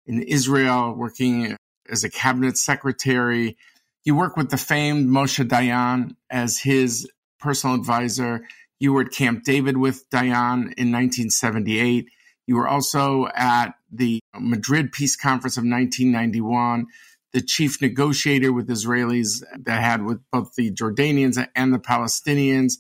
[0.08, 1.56] in Israel, working
[1.92, 3.58] as a cabinet secretary.
[4.04, 8.48] You work with the famed Moshe Dayan as his personal advisor.
[8.80, 12.08] You were at Camp David with Dayan in 1978.
[12.48, 16.88] You were also at the Madrid Peace Conference of 1991,
[17.32, 22.74] the chief negotiator with Israelis that had with both the Jordanians and the Palestinians.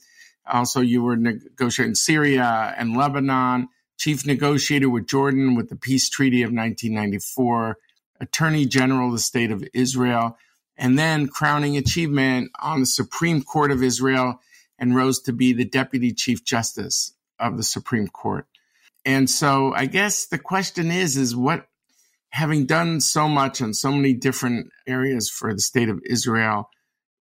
[0.46, 6.42] Also, you were negotiating Syria and Lebanon, chief negotiator with Jordan with the peace treaty
[6.42, 7.78] of 1994,
[8.22, 10.38] Attorney General of the State of Israel,
[10.78, 14.40] and then crowning achievement on the Supreme Court of Israel
[14.80, 18.48] and rose to be the Deputy Chief Justice of the Supreme Court.
[19.04, 21.68] And so I guess the question is, is what,
[22.30, 26.70] having done so much in so many different areas for the state of Israel,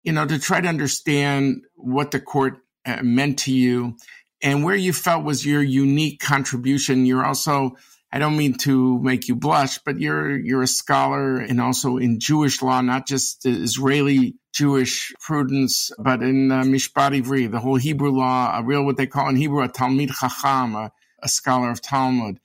[0.05, 3.97] you know, to try to understand what the court uh, meant to you
[4.43, 7.07] and where you felt was your unique contribution.
[7.07, 7.77] You're also
[8.13, 12.19] I don't mean to make you blush, but you're you're a scholar and also in
[12.19, 18.59] Jewish law, not just Israeli jurisprudence, but in uh, Mishpat Ivri, the whole Hebrew law,
[18.59, 20.93] a real what they call in Hebrew a Talmid Chacham, a,
[21.23, 22.41] a scholar of Talmud.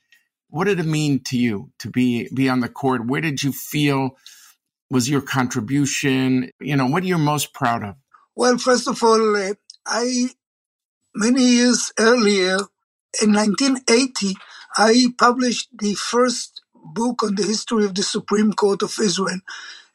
[0.49, 3.07] What did it mean to you to be be on the court?
[3.07, 4.17] Where did you feel
[4.91, 6.51] was your contribution?
[6.59, 7.95] You know, what are you most proud of?
[8.35, 9.53] Well, first of all, uh,
[9.87, 10.29] I
[11.15, 12.59] many years earlier
[13.21, 14.35] in 1980
[14.77, 19.39] I published the first book on the history of the Supreme Court of Israel.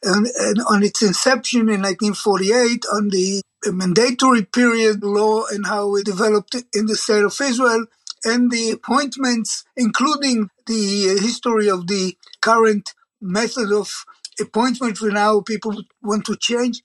[0.03, 6.05] And, and, on its inception in 1948, on the mandatory period law and how it
[6.05, 7.85] developed in the state of Israel,
[8.25, 14.05] and the appointments, including the history of the current method of
[14.39, 16.83] appointment for now people want to change.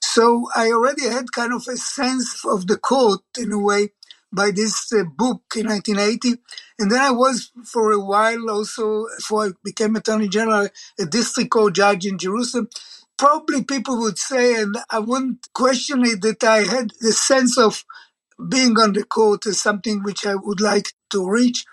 [0.00, 3.90] So I already had kind of a sense of the court in a way
[4.32, 6.40] by this uh, book in 1980.
[6.78, 10.68] And then I was for a while also, before I became Attorney General,
[10.98, 12.68] a district court judge in Jerusalem.
[13.18, 17.84] Probably people would say, and I wouldn't question it, that I had the sense of
[18.48, 21.64] being on the court is something which I would like to reach,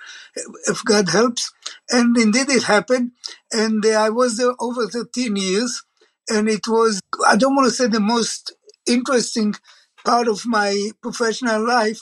[0.68, 1.52] if God helps.
[1.90, 3.12] And indeed it happened.
[3.52, 5.84] And uh, I was there over 13 years.
[6.30, 8.54] And it was, I don't want to say the most
[8.86, 9.56] interesting
[10.06, 12.02] part of my professional life,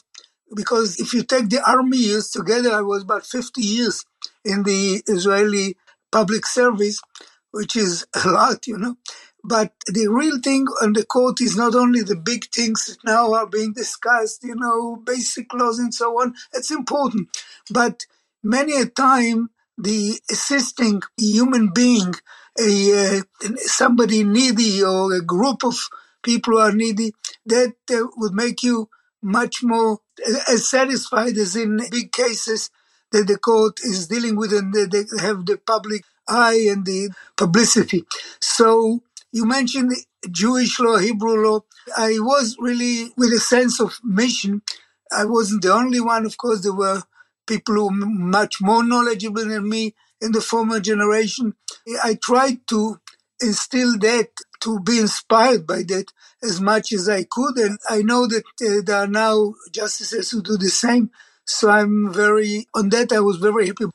[0.56, 4.06] because if you take the army years together, I was about 50 years
[4.46, 5.76] in the Israeli
[6.12, 7.00] public service,
[7.52, 8.96] which is a lot, you know.
[9.44, 13.34] But the real thing on the court is not only the big things that now
[13.34, 16.34] are being discussed, you know, basic laws and so on.
[16.54, 17.30] It's important.
[17.70, 18.06] But
[18.44, 22.14] many a time, the assisting human being,
[22.60, 25.78] a, uh, somebody needy or a group of
[26.24, 27.14] people who are needy,
[27.46, 28.90] that uh, would make you
[29.22, 30.00] much more
[30.50, 32.72] as satisfied as in big cases
[33.12, 38.06] that the court is dealing with and they have the public eye and the publicity.
[38.42, 39.02] So
[39.32, 39.94] You mentioned
[40.32, 41.62] Jewish law, Hebrew law.
[41.98, 44.64] I was really with a sense of mission.
[45.12, 46.26] I wasn't the only one.
[46.26, 47.04] Of course, there were
[47.48, 51.56] people who were much more knowledgeable than me in the former generation.
[52.04, 53.00] I tried to
[53.42, 54.30] instill that,
[54.62, 56.12] to be inspired by that
[56.44, 57.58] as much as I could.
[57.58, 61.12] And I know that uh, there are now justices who do the same.
[61.46, 63.86] So I'm very, on that, I was very happy.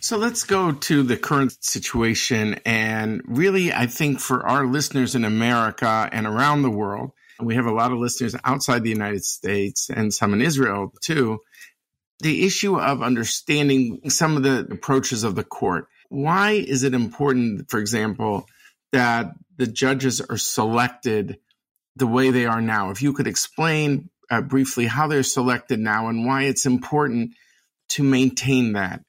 [0.00, 2.60] So let's go to the current situation.
[2.64, 7.10] And really, I think for our listeners in America and around the world,
[7.40, 11.40] we have a lot of listeners outside the United States and some in Israel too.
[12.20, 15.86] The issue of understanding some of the approaches of the court.
[16.08, 18.46] Why is it important, for example,
[18.92, 21.38] that the judges are selected
[21.96, 22.90] the way they are now?
[22.90, 27.32] If you could explain uh, briefly how they're selected now and why it's important
[27.90, 29.02] to maintain that.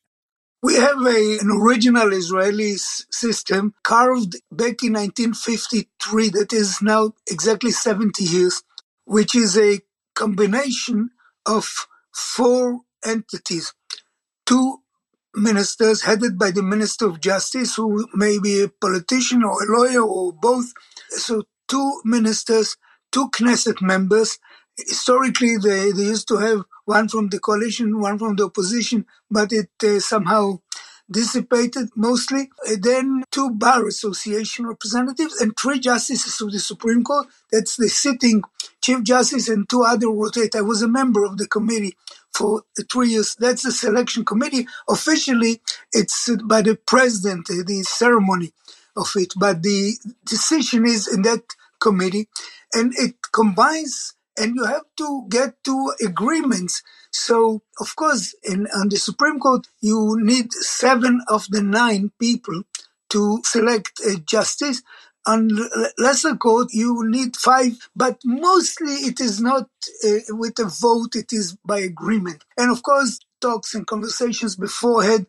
[0.62, 7.72] We have a, an original Israeli system carved back in 1953 that is now exactly
[7.72, 8.64] 70 years,
[9.06, 9.80] which is a
[10.16, 11.12] combination
[11.46, 13.74] of four entities.
[14.46, 14.82] Two
[15.40, 20.04] ministers headed by the Minister of Justice, who may be a politician or a lawyer
[20.04, 20.74] or both.
[21.10, 22.78] So two ministers,
[23.12, 24.40] two Knesset members.
[24.78, 29.54] Historically, they, they used to have one from the coalition, one from the opposition, but
[29.54, 30.60] it uh, somehow
[31.12, 32.50] dissipated mostly.
[32.68, 37.28] And then two bar association representatives and three justices of the Supreme Court.
[37.52, 38.44] That's the sitting
[38.82, 40.56] Chief Justice and two other rotate.
[40.56, 41.98] I was a member of the committee
[42.34, 43.36] for three years.
[43.40, 44.68] That's the selection committee.
[44.90, 45.62] Officially,
[45.94, 48.54] it's by the president, uh, the ceremony
[48.98, 49.94] of it, but the
[50.26, 51.44] decision is in that
[51.82, 52.28] committee
[52.74, 56.84] and it combines and you have to get to agreements.
[57.12, 62.64] So, of course, in on the Supreme Court, you need seven of the nine people
[63.10, 64.84] to select a justice.
[65.28, 65.50] On
[66.00, 69.70] lesser court, you need five, but mostly it is not
[70.06, 72.44] uh, with a vote; it is by agreement.
[72.58, 75.28] And of course, talks and conversations beforehand.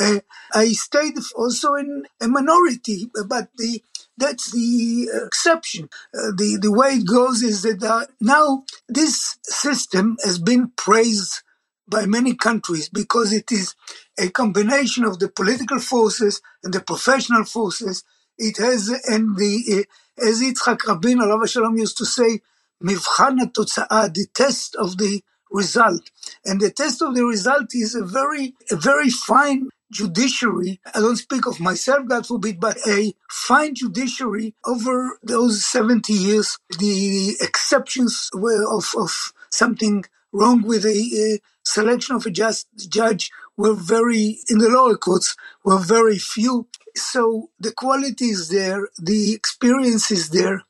[0.00, 0.20] Uh,
[0.54, 3.82] I stayed also in a minority, but the
[4.18, 5.90] that's the exception.
[6.14, 11.42] Uh, the, the way it goes is that uh, now this system has been praised
[11.88, 13.74] by many countries because it is
[14.18, 18.04] a combination of the political forces and the professional forces.
[18.37, 19.85] It has, and the,
[20.21, 22.41] uh, as Yitzhak Rabin, alav shalom, used to say,
[22.83, 26.11] מבחן התוצאה, the test of the result.
[26.45, 31.17] And the test of the result is a very, a very fine judiciary, I don't
[31.17, 36.59] speak of myself, God forbid, but a fine judiciary over those 70 years.
[36.79, 43.73] The exceptions were of, of something wrong with a, selection of a just judge were
[43.73, 46.67] very, in the lower courts, were very few.
[46.96, 50.62] So the quality is there, the experience is there.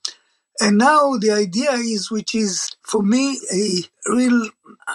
[0.61, 4.49] And now the idea is, which is for me a real,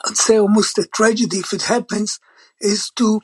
[0.07, 2.19] I'd say almost a tragedy if it happens,
[2.61, 3.21] is to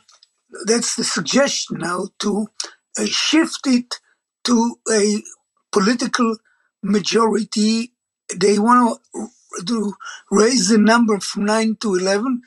[0.66, 2.48] that's the suggestion now to
[2.98, 3.96] uh, shift it
[4.46, 5.22] to a
[5.72, 6.38] political
[6.84, 7.94] majority.
[8.36, 9.00] They want
[9.68, 9.94] to
[10.32, 12.42] raise the number from 9 to 11,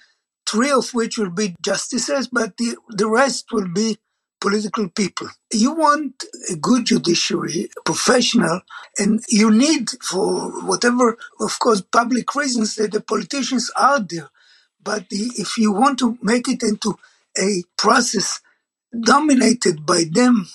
[0.47, 3.99] three of which will be justices, but the, the rest will be
[4.41, 5.29] political people.
[5.53, 8.63] You want a good judiciary, professional,
[8.99, 14.31] and you need, for whatever, of course, public reasons, that the politicians are there.
[14.83, 16.99] But the, if you want to make it into
[17.39, 18.41] a process
[19.01, 20.49] dominated by them.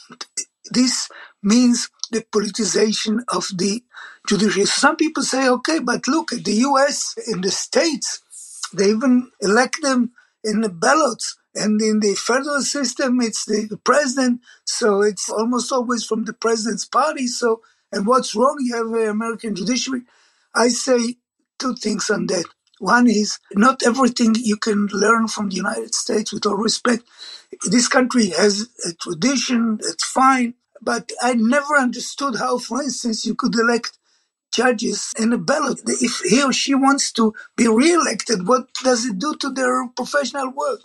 [0.71, 1.09] This
[1.43, 3.83] means the politicization of the
[4.27, 4.67] judiciary.
[4.67, 8.21] Some people say, okay, but look at the US in the states,
[8.73, 10.11] they even elect them
[10.43, 11.37] in the ballots.
[11.55, 14.41] And in the federal system, it's the president.
[14.65, 17.27] So it's almost always from the president's party.
[17.27, 18.57] So, and what's wrong?
[18.61, 20.03] You have an American judiciary.
[20.55, 21.17] I say
[21.59, 22.45] two things on that.
[22.79, 27.03] One is not everything you can learn from the United States, with all respect.
[27.71, 33.35] This country has a tradition, it's fine, but I never understood how, for instance, you
[33.35, 33.97] could elect
[34.53, 35.81] judges in a ballot.
[35.87, 40.51] If he or she wants to be re-elected, what does it do to their professional
[40.51, 40.81] work?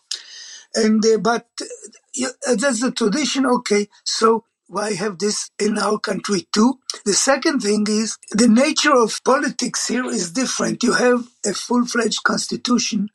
[0.77, 1.49] And uh, but
[2.25, 3.47] uh, that's the tradition.
[3.47, 6.81] Okay, so why have this in our country too?
[7.07, 10.85] The second thing is the nature of politics here is different.
[10.85, 13.11] You have a full fledged constitution.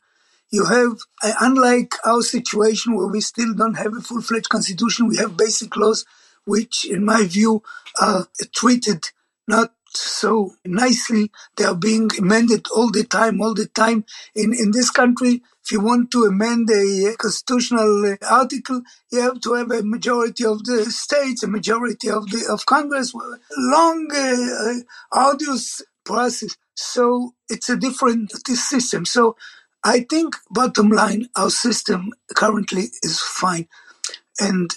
[0.50, 5.08] You have, uh, unlike our situation where we still don't have a full fledged constitution,
[5.08, 6.06] we have basic laws
[6.46, 7.62] which, in my view,
[8.00, 9.04] are treated
[9.48, 11.30] not so nicely.
[11.56, 14.04] They are being amended all the time, all the time.
[14.34, 18.82] In, in this country, if you want to amend a constitutional uh, article,
[19.12, 23.14] you have to have a majority of the states, a majority of the of Congress.
[23.56, 24.80] Long, uh, uh,
[25.30, 26.56] arduous process.
[26.74, 29.06] So it's a different system.
[29.06, 29.36] So
[29.84, 33.68] I think, bottom line, our system currently is fine.
[34.40, 34.70] And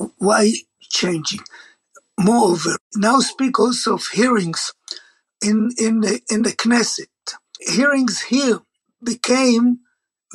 [0.00, 0.52] uh, why
[0.82, 1.40] changing?
[2.20, 4.72] Moreover, now speak also of hearings
[5.42, 7.06] in, in, the, in the Knesset.
[7.60, 8.60] Hearings here
[9.04, 9.80] became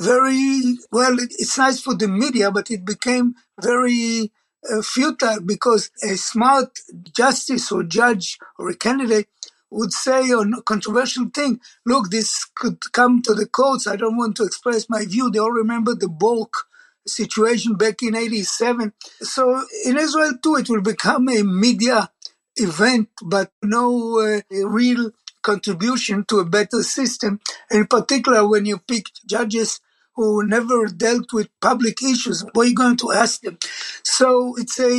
[0.00, 4.32] very, well, it, it's nice for the media, but it became very
[4.72, 6.78] uh, futile because a smart
[7.16, 9.28] justice or judge or a candidate
[9.70, 13.86] would say on a controversial thing, look, this could come to the courts.
[13.88, 15.30] I don't want to express my view.
[15.30, 16.52] They all remember the Bork
[17.06, 18.92] situation back in 87.
[19.22, 22.10] So in Israel too, it will become a media
[22.56, 27.40] event, but no uh, real contribution to a better system.
[27.70, 29.80] In particular, when you pick judges
[30.16, 33.58] who never dealt with public issues, what are you going to ask them?
[34.04, 34.92] So it's a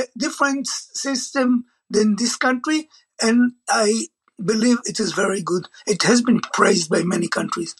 [0.00, 2.88] uh, different system than this country,
[3.22, 4.06] and I
[4.44, 5.68] believe it is very good.
[5.86, 7.74] It has been praised by many countries.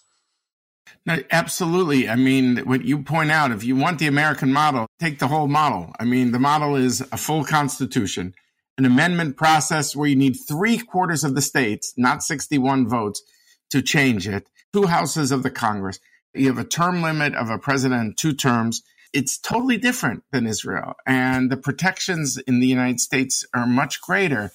[1.07, 2.09] No, absolutely.
[2.09, 5.49] I mean, what you point out, if you want the American model, take the whole
[5.49, 5.93] model.
[5.99, 8.35] I mean, the model is a full constitution,
[8.77, 13.23] an amendment process where you need three quarters of the states, not 61 votes,
[13.71, 15.99] to change it, two houses of the Congress.
[16.35, 18.83] You have a term limit of a president, two terms.
[19.13, 20.95] It's totally different than Israel.
[21.07, 24.53] And the protections in the United States are much greater.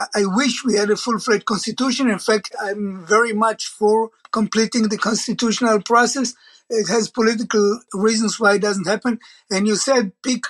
[0.00, 2.10] I wish we had a full-fledged constitution.
[2.10, 6.34] In fact, I'm very much for completing the constitutional process.
[6.70, 9.20] It has political reasons why it doesn't happen.
[9.50, 10.44] And you said pick,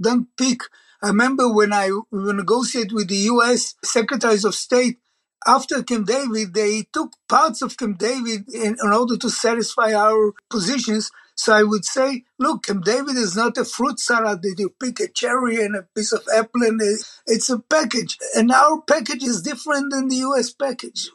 [0.00, 0.60] don't pick.
[1.02, 3.74] I remember when I negotiated with the U.S.
[3.84, 4.98] secretaries of state
[5.46, 10.32] after Camp David, they took parts of Camp David in, in order to satisfy our
[10.50, 11.10] positions.
[11.38, 14.98] So I would say, look, Camp David is not a fruit salad that you pick
[14.98, 16.80] a cherry and a piece of apple and
[17.28, 18.18] it's a package.
[18.34, 21.10] And our package is different than the US package.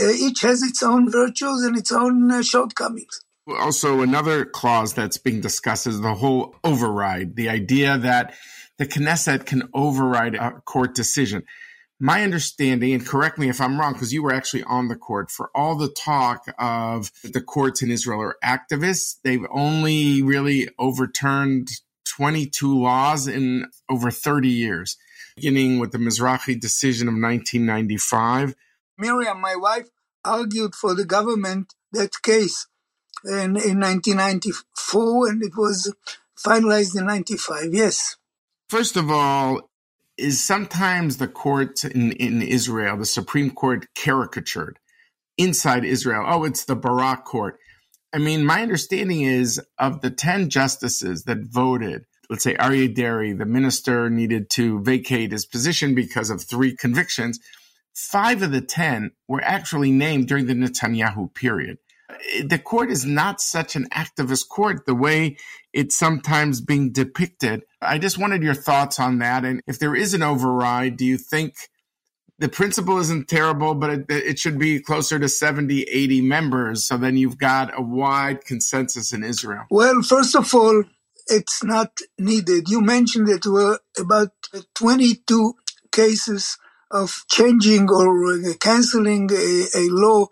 [0.00, 3.20] Uh, each has its own virtues and its own uh, shortcomings.
[3.46, 8.34] Also, another clause that's being discussed is the whole override, the idea that
[8.78, 11.44] the Knesset can override a court decision
[12.02, 15.30] my understanding, and correct me if I'm wrong, because you were actually on the court
[15.30, 19.18] for all the talk of the courts in Israel are activists.
[19.22, 21.68] They've only really overturned
[22.08, 24.96] 22 laws in over 30 years,
[25.36, 28.56] beginning with the Mizrahi decision of 1995.
[28.98, 29.86] Miriam, my wife,
[30.24, 32.66] argued for the government that case
[33.24, 35.94] in, in 1994, and it was
[36.36, 37.72] finalized in 95.
[37.72, 38.16] Yes.
[38.68, 39.70] First of all,
[40.22, 44.78] is sometimes the courts in, in Israel, the Supreme Court caricatured
[45.36, 46.24] inside Israel.
[46.26, 47.58] Oh, it's the Barak court.
[48.12, 53.32] I mean, my understanding is of the 10 justices that voted, let's say Aryeh Deri,
[53.32, 57.40] the minister needed to vacate his position because of three convictions.
[57.94, 61.78] Five of the 10 were actually named during the Netanyahu period
[62.08, 62.14] Uh,
[62.46, 65.36] the court is not such an activist court the way
[65.72, 67.62] it's sometimes being depicted.
[67.80, 69.44] I just wanted your thoughts on that.
[69.44, 71.54] And if there is an override, do you think
[72.38, 76.86] the principle isn't terrible, but it, it should be closer to 70, 80 members?
[76.86, 79.64] So then you've got a wide consensus in Israel.
[79.70, 80.84] Well, first of all,
[81.28, 82.68] it's not needed.
[82.68, 84.32] You mentioned that there were about
[84.74, 85.54] 22
[85.90, 86.58] cases
[86.90, 90.26] of changing or canceling a, a law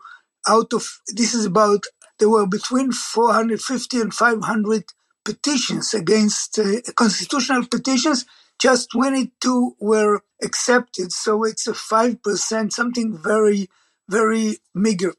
[0.49, 1.84] out of this is about
[2.18, 4.84] there were between 450 and 500
[5.24, 8.26] petitions against uh, constitutional petitions.
[8.61, 13.68] Just 22 were accepted so it's a 5% something very
[14.09, 15.14] very meager.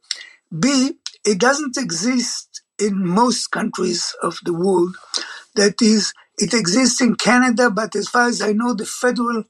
[0.57, 0.93] B
[1.26, 4.95] it doesn't exist in most countries of the world.
[5.55, 9.43] That is it exists in canada but as far as i know the federal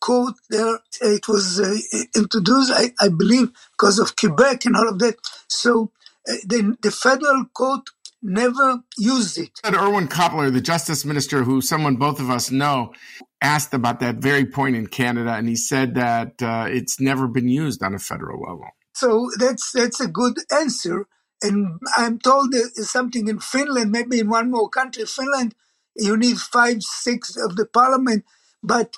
[0.00, 0.78] court there.
[1.00, 1.76] It was uh,
[2.16, 5.16] introduced, I, I, believe, because of Quebec and all of that.
[5.48, 5.92] So
[6.28, 7.88] uh, the, the federal court
[8.22, 9.50] never used it.
[9.64, 12.92] And Irwin Cotler, the justice minister, who someone both of us know,
[13.40, 17.48] asked about that very point in Canada, and he said that uh, it's never been
[17.48, 18.68] used on a federal level.
[18.94, 21.06] So that's that's a good answer.
[21.42, 25.54] And I'm told there's something in Finland, maybe in one more country, Finland,
[25.96, 28.24] you need five, six of the parliament.
[28.62, 28.96] But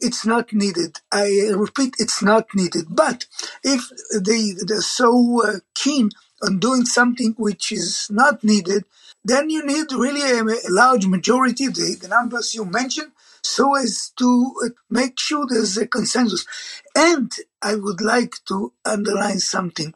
[0.00, 0.98] it's not needed.
[1.12, 2.86] I repeat, it's not needed.
[2.88, 3.26] But
[3.62, 6.10] if they, they're so uh, keen
[6.42, 8.84] on doing something which is not needed,
[9.24, 13.12] then you need really a, a large majority, the, the, numbers you mentioned.
[13.42, 16.46] so as to uh, make sure there's a consensus.
[16.94, 17.30] And
[17.60, 19.94] I would like to underline something.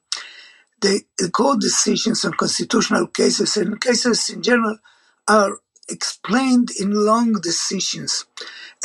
[0.80, 4.78] The, the court decisions on constitutional cases and cases in general
[5.26, 8.26] are explained in long decisions.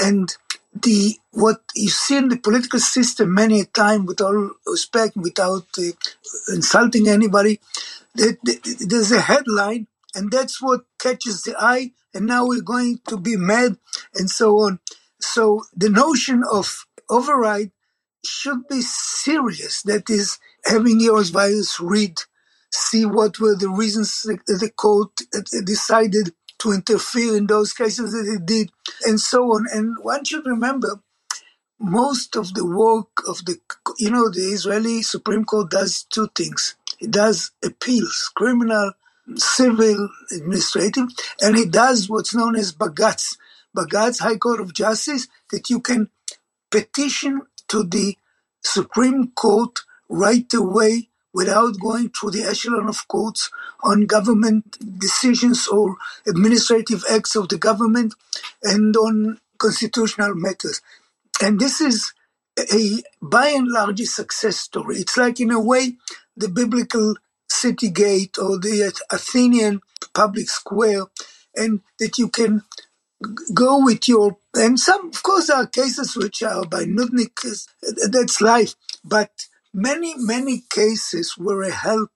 [0.01, 0.35] And
[0.83, 5.67] the what you see in the political system many a time, with all respect, without
[5.77, 5.91] uh,
[6.49, 7.59] insulting anybody,
[8.15, 11.91] that, that there's a headline, and that's what catches the eye.
[12.13, 13.77] And now we're going to be mad,
[14.15, 14.79] and so on.
[15.19, 17.71] So the notion of override
[18.25, 19.83] should be serious.
[19.83, 22.19] That is, having your advisors read,
[22.71, 25.11] see what were the reasons the court
[25.65, 28.71] decided to interfere in those cases that it did,
[29.05, 29.65] and so on.
[29.71, 31.01] And one should remember
[31.79, 33.57] most of the work of the,
[33.97, 36.75] you know, the Israeli Supreme Court does two things.
[36.99, 38.91] It does appeals, criminal,
[39.35, 41.05] civil, administrative,
[41.41, 43.37] and it does what's known as Bagatz,
[43.75, 46.09] Bagatz High Court of Justice, that you can
[46.71, 48.17] petition to the
[48.61, 49.79] Supreme Court
[50.09, 53.51] right away without going through the echelon of courts
[53.83, 55.95] on government decisions or
[56.27, 58.15] administrative acts of the government
[58.63, 60.81] and on constitutional matters.
[61.41, 62.13] And this is
[62.73, 64.97] a by and large a success story.
[64.97, 65.93] It's like in a way
[66.37, 67.15] the biblical
[67.49, 69.81] city gate or the Athenian
[70.13, 71.05] public square,
[71.55, 72.63] and that you can
[73.53, 77.35] go with your and some of course there are cases which are by nudnik
[78.11, 79.31] that's life but
[79.73, 82.11] many, many cases were a help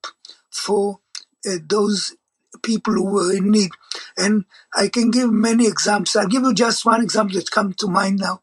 [0.50, 1.00] for
[1.48, 2.16] uh, those
[2.62, 3.70] people who were in need.
[4.18, 4.44] And
[4.74, 6.16] I can give many examples.
[6.16, 8.42] I'll give you just one example that comes to mind now.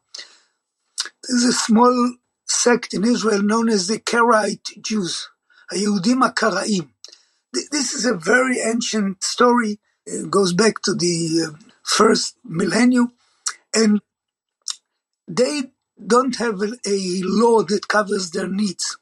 [1.28, 2.14] There's a small
[2.48, 5.28] sect in Israel known as the Karaite Jews,
[5.72, 6.90] Yehudim Karaim.
[7.72, 9.80] This is a very ancient story.
[10.06, 13.12] It goes back to the uh, first millennium.
[13.74, 14.00] And
[15.28, 15.64] they
[16.06, 18.98] don't have a law that covers their needs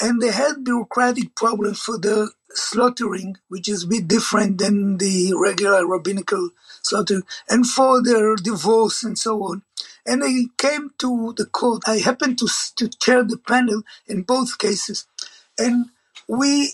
[0.00, 5.34] and they had bureaucratic problems for the slaughtering, which is a bit different than the
[5.34, 6.50] regular rabbinical
[6.82, 9.62] slaughtering, and for their divorce and so on.
[10.06, 11.82] And they came to the court.
[11.86, 15.06] I happened to, to chair the panel in both cases,
[15.58, 15.86] and
[16.28, 16.72] we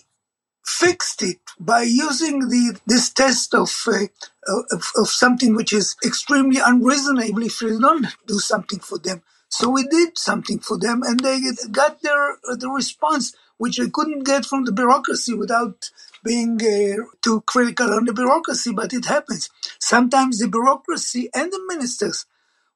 [0.66, 4.06] fixed it by using the this test of, uh,
[4.72, 9.22] of, of something which is extremely unreasonable if you don't do something for them.
[9.52, 11.40] So we did something for them, and they
[11.72, 15.90] got their the response which they couldn't get from the bureaucracy without
[16.24, 18.72] being uh, too critical on the bureaucracy.
[18.72, 19.50] But it happens.
[19.78, 22.26] Sometimes the bureaucracy and the ministers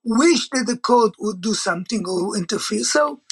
[0.04, 2.84] wish that the court would do something or interfere.
[2.84, 3.22] So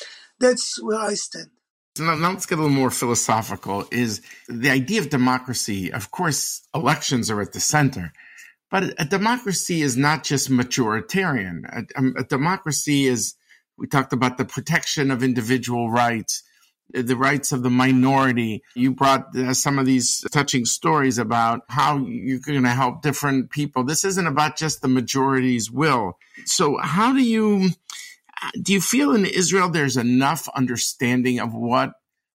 [0.40, 1.50] that's where I stand.
[1.98, 3.86] Now, now let's get a little more philosophical.
[3.92, 5.92] Is the idea of democracy?
[5.92, 8.12] Of course, elections are at the center
[8.74, 11.62] but a democracy is not just majoritarian.
[11.64, 13.36] A, um, a, democracy is,
[13.78, 16.42] we talked about the protection of individual rights,
[16.90, 18.64] the rights of the minority.
[18.74, 23.50] You brought uh, some of these touching stories about how you're going to help different
[23.50, 23.84] people.
[23.84, 26.18] This isn't about just the majority's will.
[26.44, 27.68] So how do you,
[28.60, 31.92] do you feel in Israel there's enough understanding of what,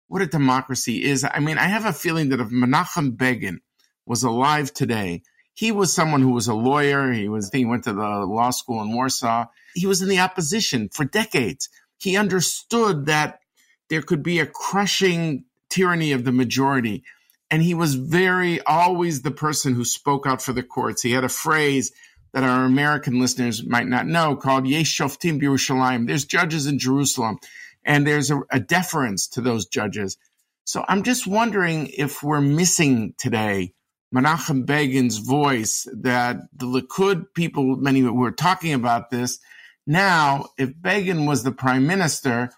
[0.07, 1.25] what a democracy is?
[1.29, 3.59] I mean, I have a feeling that if Menachem Begin
[4.05, 5.23] was alive today,
[5.59, 7.11] he was someone who was a lawyer.
[7.11, 9.47] He was, he went to the law school in Warsaw.
[9.75, 11.67] He was in the opposition for decades.
[11.97, 13.41] He understood that
[13.89, 17.03] there could be a crushing tyranny of the majority.
[17.51, 21.01] And he was very always the person who spoke out for the courts.
[21.01, 21.91] He had a phrase
[22.31, 26.07] that our American listeners might not know called Yesh Shoftim.
[26.07, 27.37] There's judges in Jerusalem,
[27.83, 30.17] and there's a, a deference to those judges.
[30.63, 33.73] So I'm just wondering if we're missing today
[34.13, 39.39] Menachem Begin's voice that the Likud people, many were talking about this.
[39.85, 42.51] Now, if Begin was the prime minister,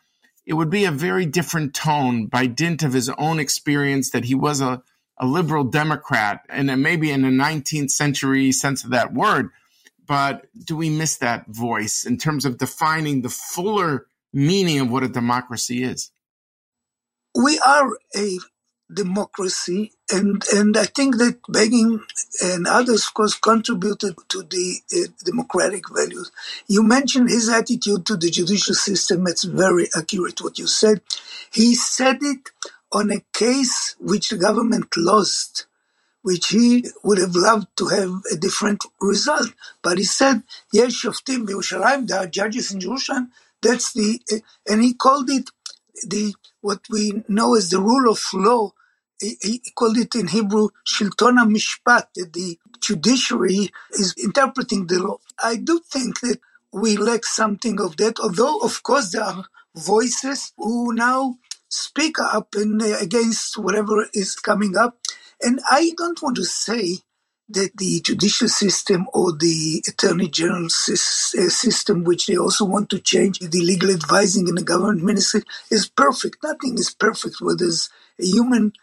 [0.45, 4.35] it would be a very different tone by dint of his own experience that he
[4.35, 4.81] was a,
[5.17, 9.49] a liberal Democrat and maybe in the 19th century sense of that word.
[10.07, 15.03] But do we miss that voice in terms of defining the fuller meaning of what
[15.03, 16.11] a democracy is?
[17.35, 18.39] We are a
[18.93, 19.93] democracy.
[20.11, 22.01] And, and I think that Begin
[22.43, 26.31] and others, of course, contributed to the uh, democratic values.
[26.67, 29.27] You mentioned his attitude to the judicial system.
[29.27, 31.01] It's very accurate what you said.
[31.53, 32.51] He said it
[32.91, 35.65] on a case which the government lost
[36.23, 39.49] which he would have loved to have a different result.
[39.83, 43.31] But he said, yes, Shoftim Yerushalayim, there are judges in Jerusalem.
[43.61, 44.37] That's the, uh,
[44.71, 45.49] and he called it
[46.07, 48.71] the, what we know as the rule of law
[49.21, 55.17] he called it in Hebrew Shilton Mishpat, the judiciary is interpreting the law.
[55.43, 56.39] I do think that
[56.73, 58.19] we lack something of that.
[58.19, 59.45] Although, of course, there are
[59.75, 61.37] voices who now
[61.69, 64.97] speak up and against whatever is coming up.
[65.41, 66.99] And I don't want to say
[67.49, 72.99] that the judicial system or the attorney general uh, system, which they also want to
[72.99, 76.37] change, the legal advising in the government ministry, is perfect.
[76.43, 78.73] Nothing is perfect where there's a human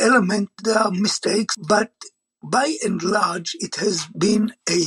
[0.00, 1.92] element, there are mistakes, but
[2.42, 4.84] by and large, it has been a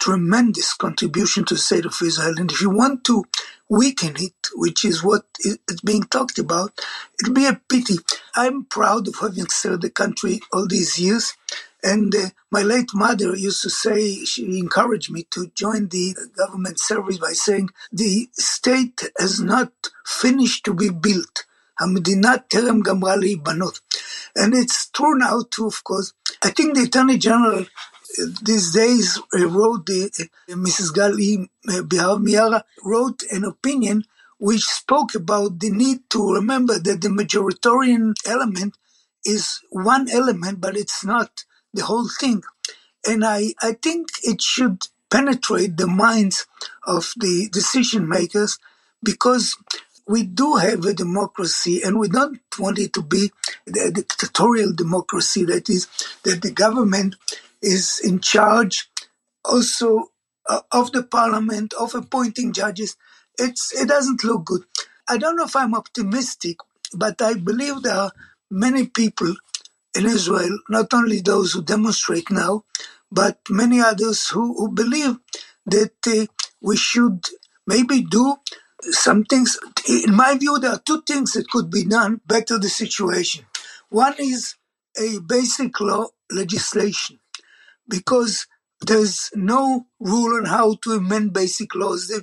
[0.00, 2.34] tremendous contribution to the state of Israel.
[2.38, 3.24] And if you want to
[3.70, 6.80] weaken it, which is what is being talked about,
[7.20, 7.96] it'll be a pity.
[8.36, 11.34] I'm proud of having served the country all these years.
[11.84, 16.80] And uh, my late mother used to say, she encouraged me to join the government
[16.80, 19.72] service by saying, the state has not
[20.06, 21.44] finished to be built.
[21.80, 23.80] המדינה טרם גמרה להיבנות.
[24.35, 26.13] And it's true now too, of course.
[26.43, 30.11] I think the Attorney General uh, these days uh, wrote, the,
[30.49, 30.93] uh, Mrs.
[30.93, 34.05] Gali Baharav Miara wrote an opinion
[34.39, 38.75] which spoke about the need to remember that the majoritarian element
[39.25, 42.43] is one element, but it's not the whole thing.
[43.07, 46.47] And I, I think it should penetrate the minds
[46.85, 48.59] of the decision makers
[49.03, 49.57] because
[50.07, 53.31] we do have a democracy and we don't want it to be
[53.67, 55.87] a dictatorial democracy that is
[56.23, 57.15] that the government
[57.61, 58.89] is in charge
[59.45, 60.11] also
[60.49, 62.97] uh, of the parliament of appointing judges.
[63.39, 64.63] It's it doesn't look good.
[65.09, 66.57] I don't know if i'm optimistic
[66.95, 68.11] but i believe there are
[68.51, 69.35] many people
[69.95, 72.63] in Israel, not only those who demonstrate now,
[73.11, 75.17] but many others who, who believe
[75.67, 76.27] that uh,
[76.61, 77.25] we should
[77.67, 78.37] maybe do
[78.91, 79.57] some things.
[79.89, 83.45] In my view, there are two things that could be done better the situation.
[83.89, 84.55] One is
[84.99, 87.19] a basic law legislation,
[87.89, 88.47] because
[88.81, 92.07] there's no rule on how to amend basic laws.
[92.09, 92.21] They,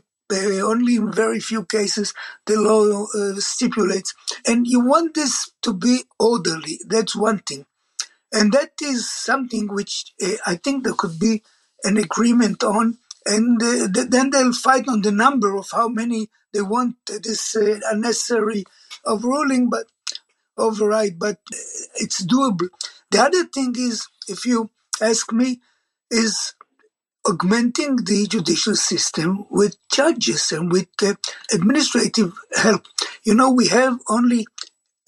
[0.62, 2.14] only in very few cases
[2.46, 4.14] the law uh, stipulates.
[4.46, 6.80] And you want this to be orderly.
[6.88, 7.66] That's one thing.
[8.32, 11.42] And that is something which uh, I think there could be
[11.84, 12.98] an agreement on.
[13.26, 17.56] And uh, th- then they'll fight on the number of how many they want this
[17.56, 18.64] uh, unnecessary
[19.06, 19.86] overruling, but
[20.58, 21.38] override, but
[21.96, 22.68] it's doable.
[23.10, 24.70] The other thing is, if you
[25.02, 25.60] ask me,
[26.10, 26.54] is
[27.26, 31.14] augmenting the judicial system with judges and with uh,
[31.52, 32.86] administrative help.
[33.24, 34.46] You know, we have only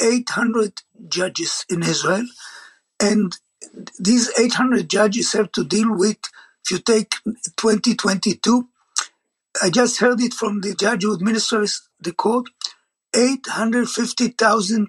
[0.01, 2.27] 800 judges in Israel,
[3.01, 3.37] and
[4.01, 6.19] these 800 judges have to deal with,
[6.65, 7.15] if you take
[7.59, 8.69] 2022,
[9.63, 12.47] I just heard it from the judge who administers the court,
[13.15, 14.89] 850,000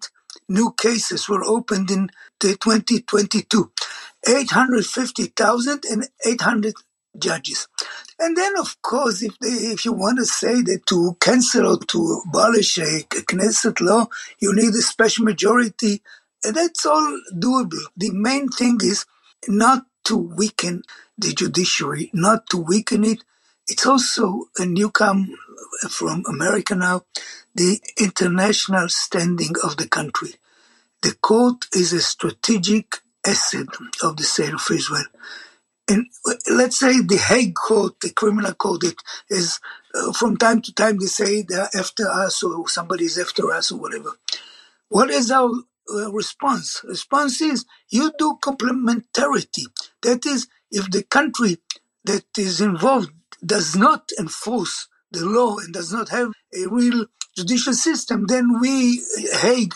[0.49, 2.09] new cases were opened in
[2.41, 3.71] the 2022.
[4.27, 6.75] 850,000 and 800
[7.19, 7.67] judges.
[8.19, 11.79] And then, of course, if they, if you want to say that to cancel or
[11.79, 14.07] to abolish a Knesset law,
[14.39, 16.01] you need a special majority
[16.43, 17.81] that's all doable.
[17.97, 19.05] The main thing is
[19.47, 20.83] not to weaken
[21.17, 23.23] the judiciary, not to weaken it.
[23.69, 25.35] It's also a newcome
[25.89, 27.03] from America now,
[27.55, 30.35] the international standing of the country.
[31.03, 33.67] The court is a strategic asset
[34.03, 35.05] of the state of Israel.
[35.89, 36.07] And
[36.49, 38.95] let's say the Hague Court, the criminal court, it
[39.29, 39.59] is
[39.95, 43.71] uh, from time to time they say they're after us or somebody is after us
[43.71, 44.11] or whatever.
[44.89, 45.51] What is our
[45.93, 46.81] uh, response.
[46.85, 49.65] Response is you do complementarity.
[50.03, 51.57] That is, if the country
[52.03, 53.11] that is involved
[53.43, 57.05] does not enforce the law and does not have a real
[57.35, 59.01] judicial system, then we,
[59.41, 59.73] Hague,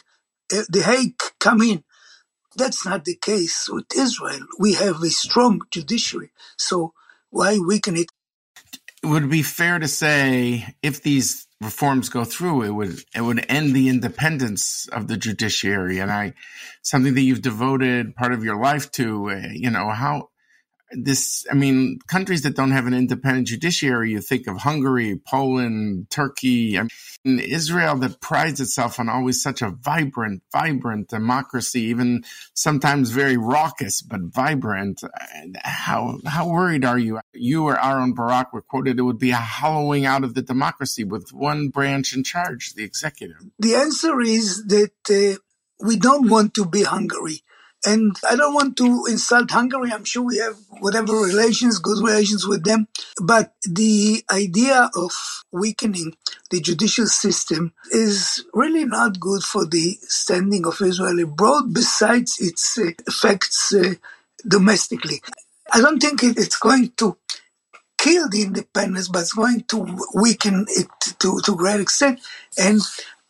[0.54, 1.84] uh, the Hague come in.
[2.56, 4.46] That's not the case with Israel.
[4.60, 6.32] We have a strong judiciary.
[6.58, 6.94] So
[7.30, 8.08] why weaken it?
[9.04, 13.46] Would it be fair to say if these reforms go through, it would it would
[13.48, 16.34] end the independence of the judiciary, and I
[16.82, 19.30] something that you've devoted part of your life to.
[19.30, 20.30] Uh, you know how
[20.92, 26.10] this i mean countries that don't have an independent judiciary you think of hungary poland
[26.10, 26.84] turkey I
[27.24, 32.24] mean, israel that prides itself on always such a vibrant vibrant democracy even
[32.54, 35.02] sometimes very raucous but vibrant.
[35.64, 37.20] How how worried are you?
[37.34, 41.04] You or aaron barak were quoted it would be a hollowing out of the democracy
[41.04, 43.38] with one branch in charge the executive.
[43.60, 45.40] The answer is that uh,
[45.86, 47.42] we don't want to be hungary
[47.86, 49.92] and I don't want to insult Hungary.
[49.92, 52.88] I'm sure we have whatever relations, good relations with them.
[53.22, 55.12] But the idea of
[55.52, 56.16] weakening
[56.52, 62.78] the judicial system is really not good for the standing of Israel abroad, besides its
[62.78, 63.96] uh, effects uh,
[64.48, 65.22] domestically.
[65.74, 67.18] I don't think it's going to
[67.98, 70.88] kill the independence, but it's going to weaken it
[71.20, 72.22] to, to a great extent.
[72.58, 72.82] And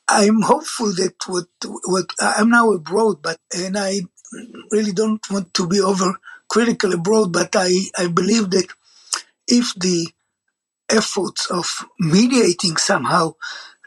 [0.08, 1.48] I'm hopeful that what
[1.86, 4.02] what I'm now abroad, but and I
[4.72, 6.16] really don't want to be over
[6.50, 8.68] critical abroad, but I, I believe that
[9.48, 10.08] if the
[10.90, 13.34] efforts of mediating somehow,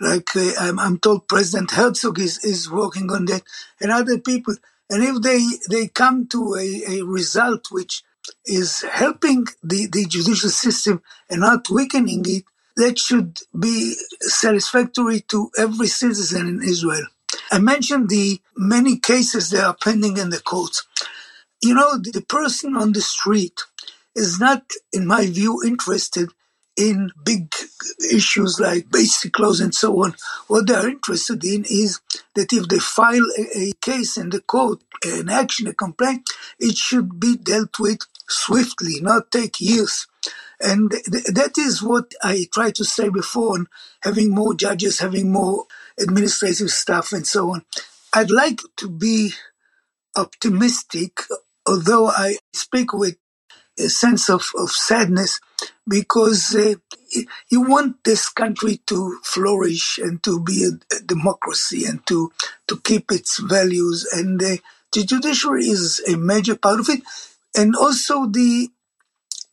[0.00, 3.42] like uh, I'm, I'm told President Herzog is, is working on that,
[3.80, 4.56] and other people,
[4.90, 8.02] and if they, they come to a, a result which
[8.46, 12.44] is helping the, the judicial system and not weakening it,
[12.76, 17.06] that should be satisfactory to every citizen in Israel.
[17.52, 20.84] I mentioned the many cases that are pending in the courts.
[21.62, 23.60] You know, the person on the street
[24.16, 26.30] is not, in my view, interested
[26.76, 27.52] in big
[28.12, 30.14] issues like basic laws and so on.
[30.48, 32.00] What they are interested in is
[32.34, 36.28] that if they file a, a case in the court, an action, a complaint,
[36.60, 40.08] it should be dealt with swiftly, not take years.
[40.62, 43.68] And th- that is what I tried to say before on
[44.02, 45.66] having more judges, having more
[46.00, 47.64] administrative staff, and so on.
[48.14, 49.32] I'd like to be
[50.16, 51.20] optimistic,
[51.66, 53.16] although I speak with
[53.78, 55.40] a sense of, of sadness
[55.88, 56.74] because uh,
[57.50, 62.32] you want this country to flourish and to be a, a democracy and to,
[62.68, 64.06] to keep its values.
[64.12, 64.56] And uh,
[64.92, 67.02] the judiciary is a major part of it.
[67.56, 68.68] And also the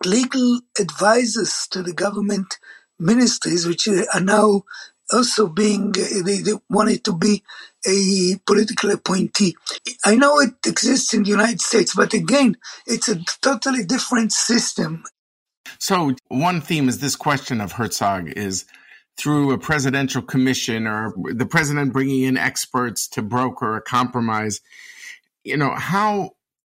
[0.05, 2.57] legal advisors to the government
[2.99, 4.63] ministries, which are now
[5.11, 7.43] also being, uh, they, they wanted to be
[7.87, 9.55] a political appointee.
[10.05, 15.03] I know it exists in the United States, but again, it's a totally different system.
[15.79, 18.65] So, one theme is this question of Herzog is
[19.17, 24.61] through a presidential commission or the president bringing in experts to broker a compromise.
[25.43, 26.31] You know, how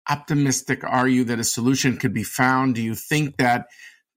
[0.10, 2.76] optimistic are you that a solution could be found?
[2.76, 3.68] Do you think that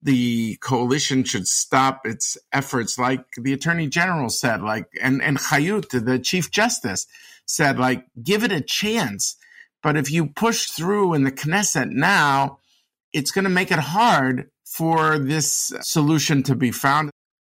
[0.03, 5.89] the coalition should stop its efforts, like the attorney general said, like, and, and Chayut,
[6.05, 7.07] the chief justice,
[7.47, 9.37] said, like, give it a chance.
[9.83, 12.59] But if you push through in the Knesset now,
[13.13, 17.11] it's going to make it hard for this solution to be found.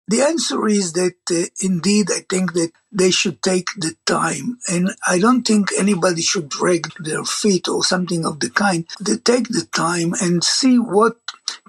[0.09, 4.57] The answer is that uh, indeed, I think that they should take the time.
[4.67, 8.87] And I don't think anybody should drag their feet or something of the kind.
[8.99, 11.17] They take the time and see what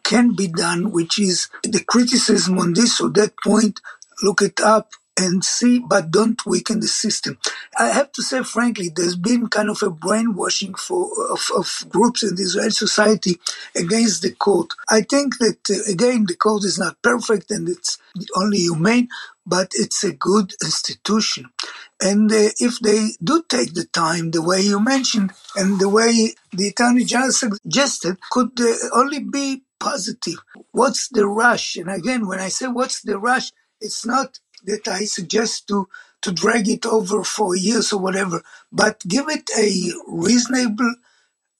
[0.04, 3.80] can be done, which is the criticism on this or that point,
[4.22, 7.38] look it up and see, but don't weaken the system.
[7.78, 12.22] I have to say, frankly, there's been kind of a brainwashing for of, of groups
[12.22, 13.38] in the Israeli society
[13.76, 14.72] against the court.
[14.88, 17.98] I think that uh, again, the court is not perfect and it's
[18.36, 19.08] only humane,
[19.46, 21.50] but it's a good institution.
[22.00, 26.34] And uh, if they do take the time, the way you mentioned, and the way
[26.52, 30.38] the Attorney General suggested, could uh, only be positive.
[30.72, 31.76] What's the rush?
[31.76, 35.88] And again, when I say what's the rush, it's not that I suggest to
[36.22, 40.94] to drag it over for years or whatever, but give it a reasonable,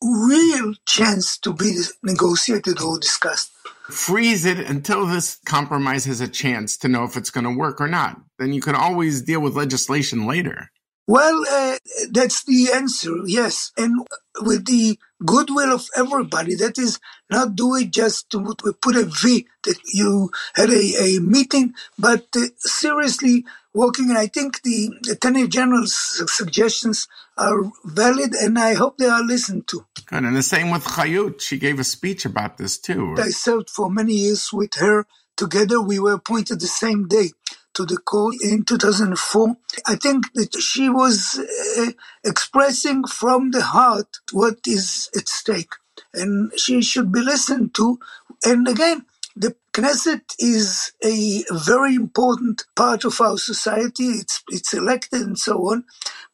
[0.02, 3.50] real chance to be negotiated or discussed.
[3.90, 7.80] Freeze it until this compromise has a chance to know if it's going to work
[7.80, 8.20] or not.
[8.38, 10.70] Then you can always deal with legislation later.
[11.06, 11.78] Well, uh,
[12.12, 13.72] that's the answer, yes.
[13.76, 14.06] And
[14.42, 19.46] with the goodwill of everybody, that is not do it just to put a V
[19.64, 23.44] that you had a, a meeting, but uh, seriously
[23.74, 24.10] working.
[24.10, 29.66] And I think the Attorney General's suggestions are valid, and I hope they are listened
[29.68, 29.84] to.
[30.06, 30.22] Good.
[30.24, 31.40] And the same with Chayut.
[31.40, 33.16] She gave a speech about this too.
[33.18, 35.06] I served for many years with her.
[35.36, 37.30] Together, we were appointed the same day
[37.74, 39.56] to the court in 2004.
[39.86, 41.40] I think that she was
[41.78, 41.92] uh,
[42.24, 45.72] expressing from the heart what is at stake,
[46.14, 47.98] and she should be listened to.
[48.44, 49.06] And again,
[49.36, 54.04] the Knesset is a very important part of our society.
[54.04, 55.84] It's it's elected and so on,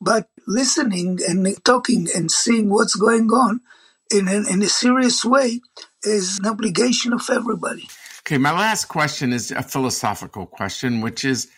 [0.01, 3.61] but listening and talking and seeing what's going on
[4.11, 5.61] in in a serious way
[6.03, 7.89] is an obligation of everybody.
[8.27, 11.49] Okay, my last question is a philosophical question, which is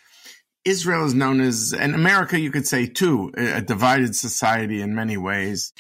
[0.67, 5.17] Israel is known as, and America, you could say too, a divided society in many
[5.17, 5.73] ways.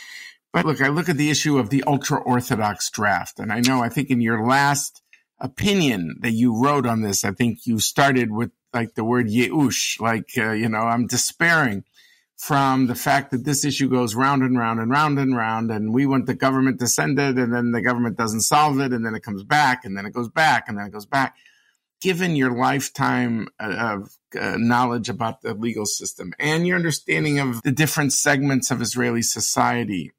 [0.50, 3.82] But look, I look at the issue of the ultra Orthodox draft, and I know,
[3.82, 5.02] I think in your last
[5.38, 10.00] opinion that you wrote on this, I think you started with like the word yeush,
[10.00, 11.84] like, uh, you know, I'm despairing
[12.38, 15.92] from the fact that this issue goes round and round and round and round, and
[15.92, 19.04] we want the government to send it, and then the government doesn't solve it, and
[19.04, 21.36] then it comes back, and then it goes back, and then it goes back.
[22.00, 27.60] Given your lifetime uh, of uh, knowledge about the legal system and your understanding of
[27.62, 30.12] the different segments of Israeli society,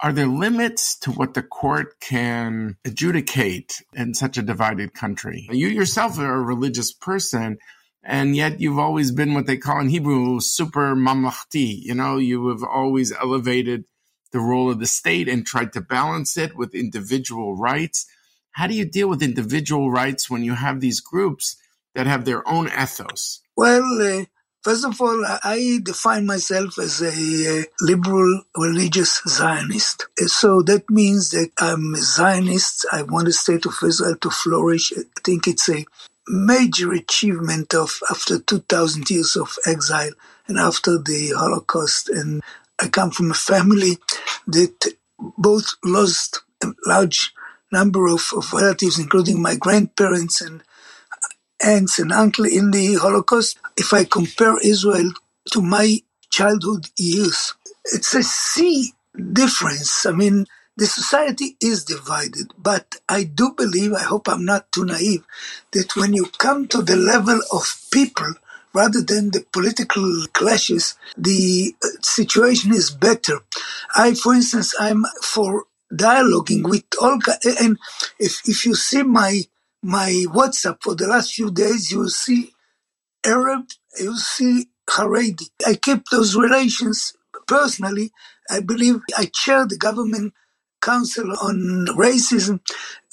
[0.00, 5.48] Are there limits to what the court can adjudicate in such a divided country?
[5.50, 7.56] You yourself are a religious person,
[8.06, 11.82] and yet you've always been what they call in Hebrew super mamlachti.
[11.82, 13.84] You know, you have always elevated
[14.30, 18.06] the role of the state and tried to balance it with individual rights.
[18.52, 21.56] How do you deal with individual rights when you have these groups
[21.94, 23.40] that have their own ethos?
[23.56, 24.24] Well, uh,
[24.62, 30.06] first of all, I define myself as a liberal religious Zionist.
[30.26, 32.86] So that means that I'm a Zionist.
[32.92, 34.92] I want the state of Israel to flourish.
[34.96, 35.84] I think it's a
[36.28, 40.12] major achievement of after 2000 years of exile
[40.48, 42.08] and after the Holocaust.
[42.08, 42.42] And
[42.80, 43.98] I come from a family
[44.46, 44.94] that
[45.38, 47.32] both lost a large
[47.72, 50.62] number of, of relatives, including my grandparents and
[51.64, 53.58] aunts and uncle in the Holocaust.
[53.76, 55.10] If I compare Israel
[55.52, 56.00] to my
[56.30, 57.54] childhood years,
[57.84, 58.92] it's a sea
[59.32, 60.06] difference.
[60.06, 60.46] I mean,
[60.76, 65.24] the society is divided, but I do believe, I hope I'm not too naive,
[65.72, 68.34] that when you come to the level of people
[68.74, 73.40] rather than the political clashes, the uh, situation is better.
[73.96, 77.18] I, for instance, I'm for dialoguing with all,
[77.60, 77.78] and
[78.18, 79.42] if, if you see my,
[79.82, 82.52] my WhatsApp for the last few days, you see
[83.26, 83.68] Arab,
[84.00, 85.50] you see Haredi.
[85.66, 87.14] I keep those relations
[87.46, 88.12] personally.
[88.50, 90.34] I believe I chair the government
[90.86, 92.60] Council on Racism,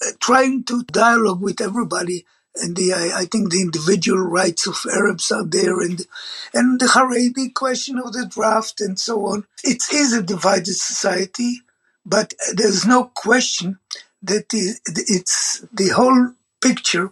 [0.06, 2.26] uh, trying to dialogue with everybody.
[2.58, 6.06] And the, I, I, think the individual rights of Arabs are there, and
[6.54, 9.46] and the Haredi question of the draft and so on.
[9.64, 11.62] It is a divided society,
[12.06, 13.80] but there's no question
[14.24, 17.12] that the, it's the whole picture,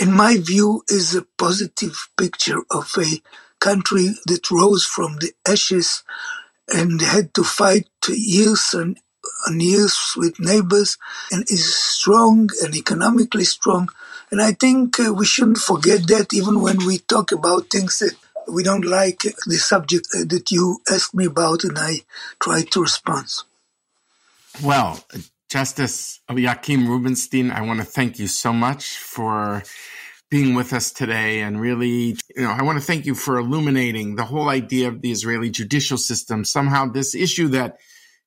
[0.00, 3.22] in my view, is a positive picture of a
[3.60, 6.04] country that rose from the ashes
[6.68, 8.98] and had to fight to years and
[9.52, 10.98] years with neighbors
[11.30, 13.88] and is strong and economically strong.
[14.30, 18.14] And I think uh, we shouldn't forget that even when we talk about things that
[18.48, 22.02] we don't like, the subject uh, that you asked me about, and I
[22.40, 23.26] try to respond.
[24.62, 25.04] Well,
[25.48, 29.62] Justice Eliakim Rubinstein, I want to thank you so much for
[30.30, 34.16] being with us today and really, you know, I want to thank you for illuminating
[34.16, 36.44] the whole idea of the Israeli judicial system.
[36.44, 37.78] Somehow this issue that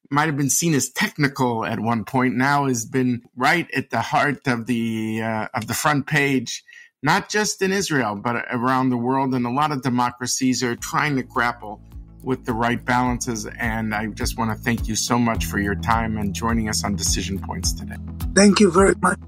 [0.09, 4.01] might have been seen as technical at one point now has been right at the
[4.01, 6.63] heart of the uh, of the front page
[7.03, 9.33] not just in Israel but around the world.
[9.33, 11.81] And a lot of democracies are trying to grapple
[12.23, 13.45] with the right balances.
[13.45, 16.83] And I just want to thank you so much for your time and joining us
[16.83, 17.95] on decision points today.
[18.35, 19.19] Thank you very much.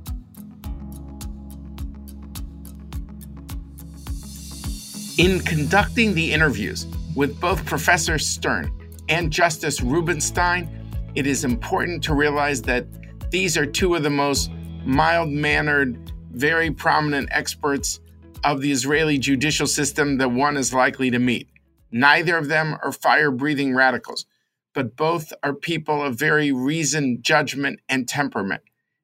[5.17, 8.71] In conducting the interviews with both professor Stern
[9.10, 10.70] and Justice Rubinstein,
[11.16, 12.88] it is important to realize that
[13.32, 14.51] these are two of the most
[14.86, 17.99] mild mannered, very prominent experts
[18.43, 21.49] of the Israeli judicial system that one is likely to meet.
[21.91, 24.26] Neither of them are fire breathing radicals,
[24.74, 28.62] but both are people of very reasoned judgment and temperament.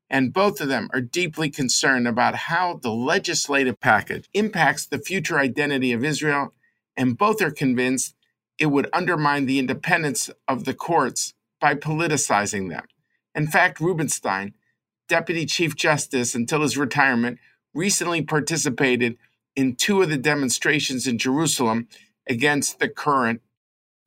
[0.10, 5.40] And both of them are deeply concerned about how the legislative package impacts the future
[5.40, 6.54] identity of Israel,
[6.96, 8.15] and both are convinced
[8.60, 12.86] it would undermine the independence of the courts by politicizing them.
[13.34, 14.54] In fact, Rubinstein,
[15.08, 17.40] Deputy Chief Justice until his retirement,
[17.74, 19.18] recently participated
[19.56, 21.88] in two of the demonstrations in Jerusalem
[22.28, 23.42] against the current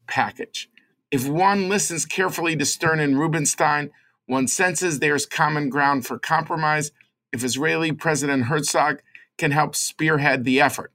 [0.07, 0.70] package.
[1.11, 3.91] If one listens carefully to Stern and Rubinstein,
[4.26, 6.92] one senses there's common ground for compromise
[7.33, 9.00] if Israeli President Herzog
[9.38, 10.92] can help spearhead the effort.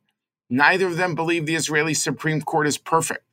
[0.49, 3.23] Neither of them believe the Israeli Supreme Court is perfect.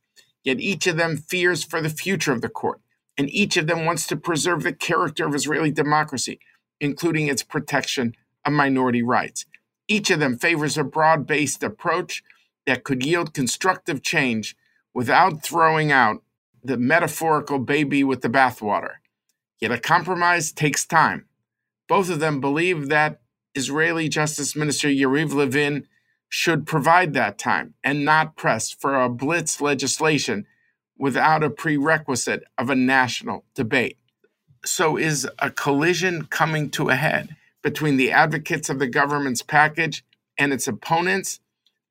[0.43, 2.81] Yet each of them fears for the future of the court,
[3.17, 6.39] and each of them wants to preserve the character of Israeli democracy,
[6.81, 8.15] including its protection
[8.45, 9.45] of minority rights.
[9.87, 12.23] Each of them favors a broad based approach
[12.67, 14.55] that could yield constructive change
[14.93, 16.23] without throwing out
[16.63, 18.95] the metaphorical baby with the bathwater.
[19.61, 21.27] Yet a compromise takes time.
[21.87, 23.21] Both of them believe that
[23.55, 25.87] Israeli Justice Minister Yariv Levin
[26.31, 30.47] should provide that time and not press for a blitz legislation
[30.97, 33.97] without a prerequisite of a national debate.
[34.63, 40.05] So, is a collision coming to a head between the advocates of the government's package
[40.37, 41.41] and its opponents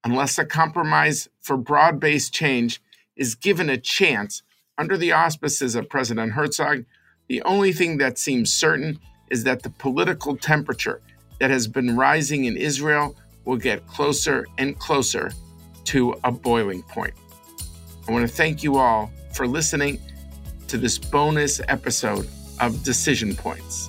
[0.04, 2.80] unless a compromise for broad based change
[3.16, 4.42] is given a chance
[4.78, 6.86] under the auspices of President Herzog?
[7.28, 11.02] The only thing that seems certain is that the political temperature
[11.40, 13.16] that has been rising in Israel
[13.50, 15.32] will get closer and closer
[15.82, 17.12] to a boiling point.
[18.06, 19.98] I want to thank you all for listening
[20.68, 22.28] to this bonus episode
[22.60, 23.88] of Decision Points.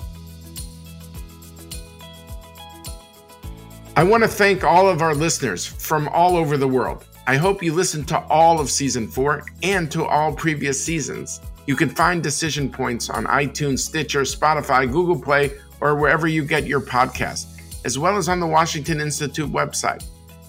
[3.94, 7.04] I want to thank all of our listeners from all over the world.
[7.28, 11.40] I hope you listened to all of season four and to all previous seasons.
[11.66, 16.66] You can find Decision Points on iTunes, Stitcher, Spotify, Google Play, or wherever you get
[16.66, 17.51] your podcast,
[17.84, 20.04] as well as on the Washington Institute website.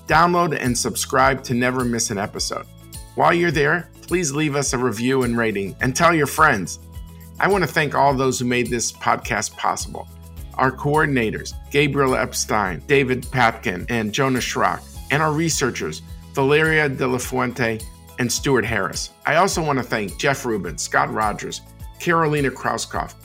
[0.08, 2.66] Download and subscribe to never miss an episode.
[3.16, 6.80] While you're there, please leave us a review and rating and tell your friends.
[7.40, 10.08] I want to thank all those who made this podcast possible.
[10.56, 16.02] Our coordinators, Gabriel Epstein, David Patkin, and Jonah Schrock, and our researchers,
[16.34, 17.80] Valeria De La Fuente
[18.20, 19.10] and Stuart Harris.
[19.26, 21.62] I also want to thank Jeff Rubin, Scott Rogers,
[22.00, 23.16] Carolina Krauskopf,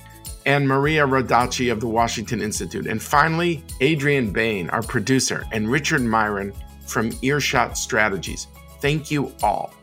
[0.49, 2.87] and Maria Rodacci of the Washington Institute.
[2.87, 6.55] And finally, Adrian Bain, our producer, and Richard Myron
[6.87, 8.47] from Earshot Strategies.
[8.81, 9.75] Thank you all.